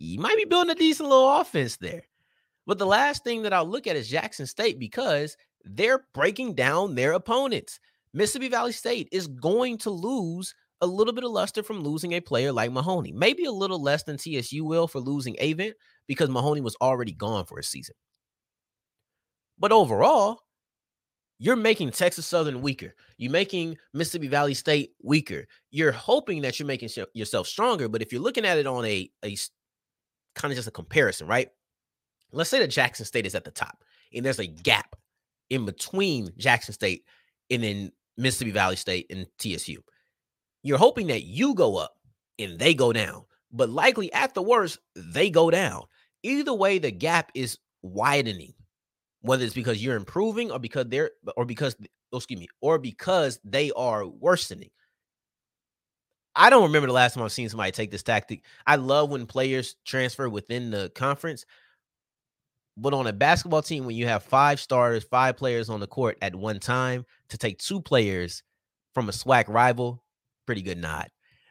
You 0.00 0.18
might 0.18 0.36
be 0.36 0.46
building 0.46 0.72
a 0.72 0.74
decent 0.74 1.08
little 1.08 1.30
offense 1.30 1.76
there. 1.76 2.02
But 2.66 2.78
the 2.78 2.86
last 2.86 3.22
thing 3.22 3.42
that 3.42 3.52
I'll 3.52 3.68
look 3.68 3.86
at 3.86 3.94
is 3.94 4.08
Jackson 4.08 4.46
State 4.46 4.80
because 4.80 5.36
they're 5.64 6.06
breaking 6.12 6.54
down 6.54 6.96
their 6.96 7.12
opponents. 7.12 7.78
Mississippi 8.12 8.48
Valley 8.48 8.72
State 8.72 9.08
is 9.12 9.26
going 9.26 9.78
to 9.78 9.90
lose 9.90 10.54
a 10.80 10.86
little 10.86 11.12
bit 11.12 11.24
of 11.24 11.30
luster 11.30 11.62
from 11.62 11.82
losing 11.82 12.12
a 12.12 12.20
player 12.20 12.52
like 12.52 12.72
Mahoney. 12.72 13.12
Maybe 13.12 13.44
a 13.44 13.52
little 13.52 13.80
less 13.80 14.02
than 14.02 14.16
TSU 14.16 14.64
will 14.64 14.88
for 14.88 14.98
losing 14.98 15.36
Avent 15.36 15.74
because 16.06 16.28
Mahoney 16.28 16.60
was 16.60 16.76
already 16.80 17.12
gone 17.12 17.44
for 17.44 17.58
a 17.58 17.62
season. 17.62 17.94
But 19.58 19.72
overall, 19.72 20.40
you're 21.38 21.56
making 21.56 21.90
Texas 21.90 22.26
Southern 22.26 22.62
weaker. 22.62 22.94
You're 23.18 23.30
making 23.30 23.76
Mississippi 23.92 24.28
Valley 24.28 24.54
State 24.54 24.92
weaker. 25.02 25.46
You're 25.70 25.92
hoping 25.92 26.42
that 26.42 26.58
you're 26.58 26.66
making 26.66 26.88
yourself 27.14 27.46
stronger. 27.46 27.88
But 27.88 28.02
if 28.02 28.12
you're 28.12 28.22
looking 28.22 28.46
at 28.46 28.58
it 28.58 28.66
on 28.66 28.84
a, 28.84 29.10
a 29.24 29.36
kind 30.34 30.52
of 30.52 30.56
just 30.56 30.68
a 30.68 30.72
comparison, 30.72 31.26
right? 31.26 31.48
Let's 32.32 32.50
say 32.50 32.60
that 32.60 32.68
Jackson 32.68 33.06
State 33.06 33.26
is 33.26 33.34
at 33.34 33.44
the 33.44 33.50
top 33.50 33.84
and 34.14 34.24
there's 34.24 34.38
a 34.38 34.46
gap 34.46 34.96
in 35.50 35.64
between 35.64 36.30
Jackson 36.38 36.72
State 36.72 37.04
and 37.50 37.62
then 37.62 37.92
Mississippi 38.20 38.50
Valley 38.50 38.76
State 38.76 39.06
and 39.10 39.26
TSU 39.38 39.82
you're 40.62 40.78
hoping 40.78 41.08
that 41.08 41.24
you 41.24 41.54
go 41.54 41.76
up 41.76 41.96
and 42.38 42.58
they 42.58 42.74
go 42.74 42.92
down, 42.92 43.24
but 43.52 43.70
likely 43.70 44.12
at 44.12 44.34
the 44.34 44.42
worst, 44.42 44.78
they 44.94 45.30
go 45.30 45.50
down. 45.50 45.84
Either 46.22 46.52
way, 46.52 46.78
the 46.78 46.90
gap 46.90 47.30
is 47.34 47.58
widening, 47.82 48.54
whether 49.22 49.44
it's 49.44 49.54
because 49.54 49.82
you're 49.82 49.96
improving 49.96 50.50
or 50.50 50.58
because 50.58 50.86
they're 50.88 51.12
or 51.36 51.44
because 51.44 51.76
oh, 52.12 52.16
excuse 52.16 52.40
me, 52.40 52.48
or 52.60 52.78
because 52.78 53.40
they 53.44 53.70
are 53.72 54.06
worsening. 54.06 54.70
I 56.36 56.48
don't 56.48 56.64
remember 56.64 56.86
the 56.86 56.92
last 56.92 57.14
time 57.14 57.24
I've 57.24 57.32
seen 57.32 57.48
somebody 57.48 57.72
take 57.72 57.90
this 57.90 58.02
tactic. 58.02 58.44
I 58.66 58.76
love 58.76 59.10
when 59.10 59.26
players 59.26 59.76
transfer 59.84 60.28
within 60.28 60.70
the 60.70 60.90
conference. 60.94 61.44
But 62.80 62.94
on 62.94 63.06
a 63.06 63.12
basketball 63.12 63.60
team, 63.60 63.84
when 63.84 63.94
you 63.94 64.06
have 64.06 64.22
five 64.22 64.58
starters, 64.58 65.04
five 65.04 65.36
players 65.36 65.68
on 65.68 65.80
the 65.80 65.86
court 65.86 66.16
at 66.22 66.34
one 66.34 66.58
time, 66.58 67.04
to 67.28 67.36
take 67.36 67.58
two 67.58 67.80
players 67.80 68.42
from 68.94 69.08
a 69.10 69.12
SWAC 69.12 69.48
rival, 69.48 70.02
pretty 70.46 70.62
good 70.62 70.78
nod. 70.78 71.08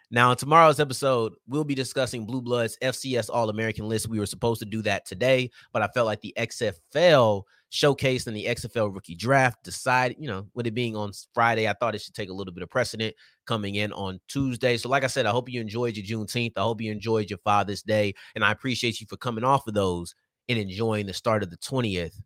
Now, 0.10 0.32
in 0.32 0.38
tomorrow's 0.38 0.80
episode, 0.80 1.34
we'll 1.48 1.63
be 1.63 1.76
discussing 1.76 2.26
Blue 2.26 2.42
Bloods 2.42 2.80
FCS 2.82 3.30
All 3.32 3.50
American 3.50 3.88
list. 3.88 4.10
We 4.10 4.18
were 4.18 4.26
supposed 4.26 4.60
to 4.62 4.65
do 4.65 4.82
that 4.82 5.06
today, 5.06 5.52
but 5.72 5.84
I 5.84 5.88
felt 5.89 6.08
like 6.08 6.22
the 6.22 6.34
XFL 6.36 7.44
showcased 7.72 8.26
in 8.26 8.34
the 8.34 8.46
XFL 8.46 8.92
rookie 8.92 9.13
draft 9.13 9.63
decided, 9.63 10.18
you 10.20 10.28
know, 10.28 10.48
with 10.56 10.65
it 10.65 10.74
being 10.74 10.96
on 10.96 11.12
Friday, 11.36 11.68
I 11.68 11.74
thought 11.74 11.94
it 11.94 12.02
should 12.02 12.15
take 12.15 12.32
a 12.32 12.34
little 12.34 12.52
bit 12.52 12.63
of 12.63 12.72
precedent 12.72 13.13
coming 13.46 13.76
in 13.76 13.94
on 13.94 14.20
Tuesday. 14.28 14.78
So, 14.78 14.89
like 14.89 15.04
I 15.04 15.08
said, 15.08 15.28
I 15.28 15.30
hope 15.30 15.48
you 15.48 15.62
enjoyed 15.62 15.96
your 15.96 16.26
Juneteenth. 16.26 16.54
I 16.58 16.62
hope 16.62 16.82
you 16.82 16.92
enjoyed 16.92 17.30
your 17.30 17.38
Father's 17.44 17.84
Day. 17.84 18.15
And 18.34 18.44
I 18.44 18.52
appreciate 18.52 19.00
you 19.00 19.06
for 19.08 19.18
coming 19.18 19.44
off 19.44 19.68
of 19.68 19.76
those 19.76 20.15
and 20.49 20.57
enjoying 20.57 21.05
the 21.05 21.13
start 21.13 21.43
of 21.43 21.51
the 21.51 21.57
20th 21.57 22.19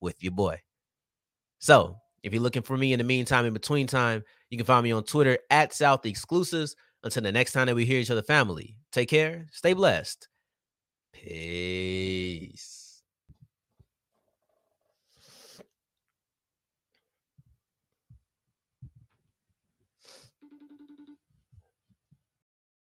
with 0.00 0.22
your 0.22 0.32
boy. 0.32 0.60
So, 1.58 1.96
if 2.22 2.32
you're 2.32 2.42
looking 2.42 2.62
for 2.62 2.76
me 2.76 2.92
in 2.92 2.98
the 2.98 3.04
meantime, 3.04 3.44
in 3.46 3.52
between 3.52 3.86
time, 3.86 4.22
you 4.50 4.56
can 4.56 4.66
find 4.66 4.84
me 4.84 4.92
on 4.92 5.04
Twitter 5.04 5.38
at 5.50 5.74
South 5.74 6.06
Exclusives. 6.06 6.76
Until 7.02 7.22
the 7.22 7.32
next 7.32 7.52
time 7.52 7.66
that 7.66 7.74
we 7.74 7.84
hear 7.84 8.00
each 8.00 8.10
other, 8.10 8.22
family, 8.22 8.76
take 8.90 9.10
care, 9.10 9.46
stay 9.52 9.74
blessed. 9.74 10.26
Peace. 11.12 12.83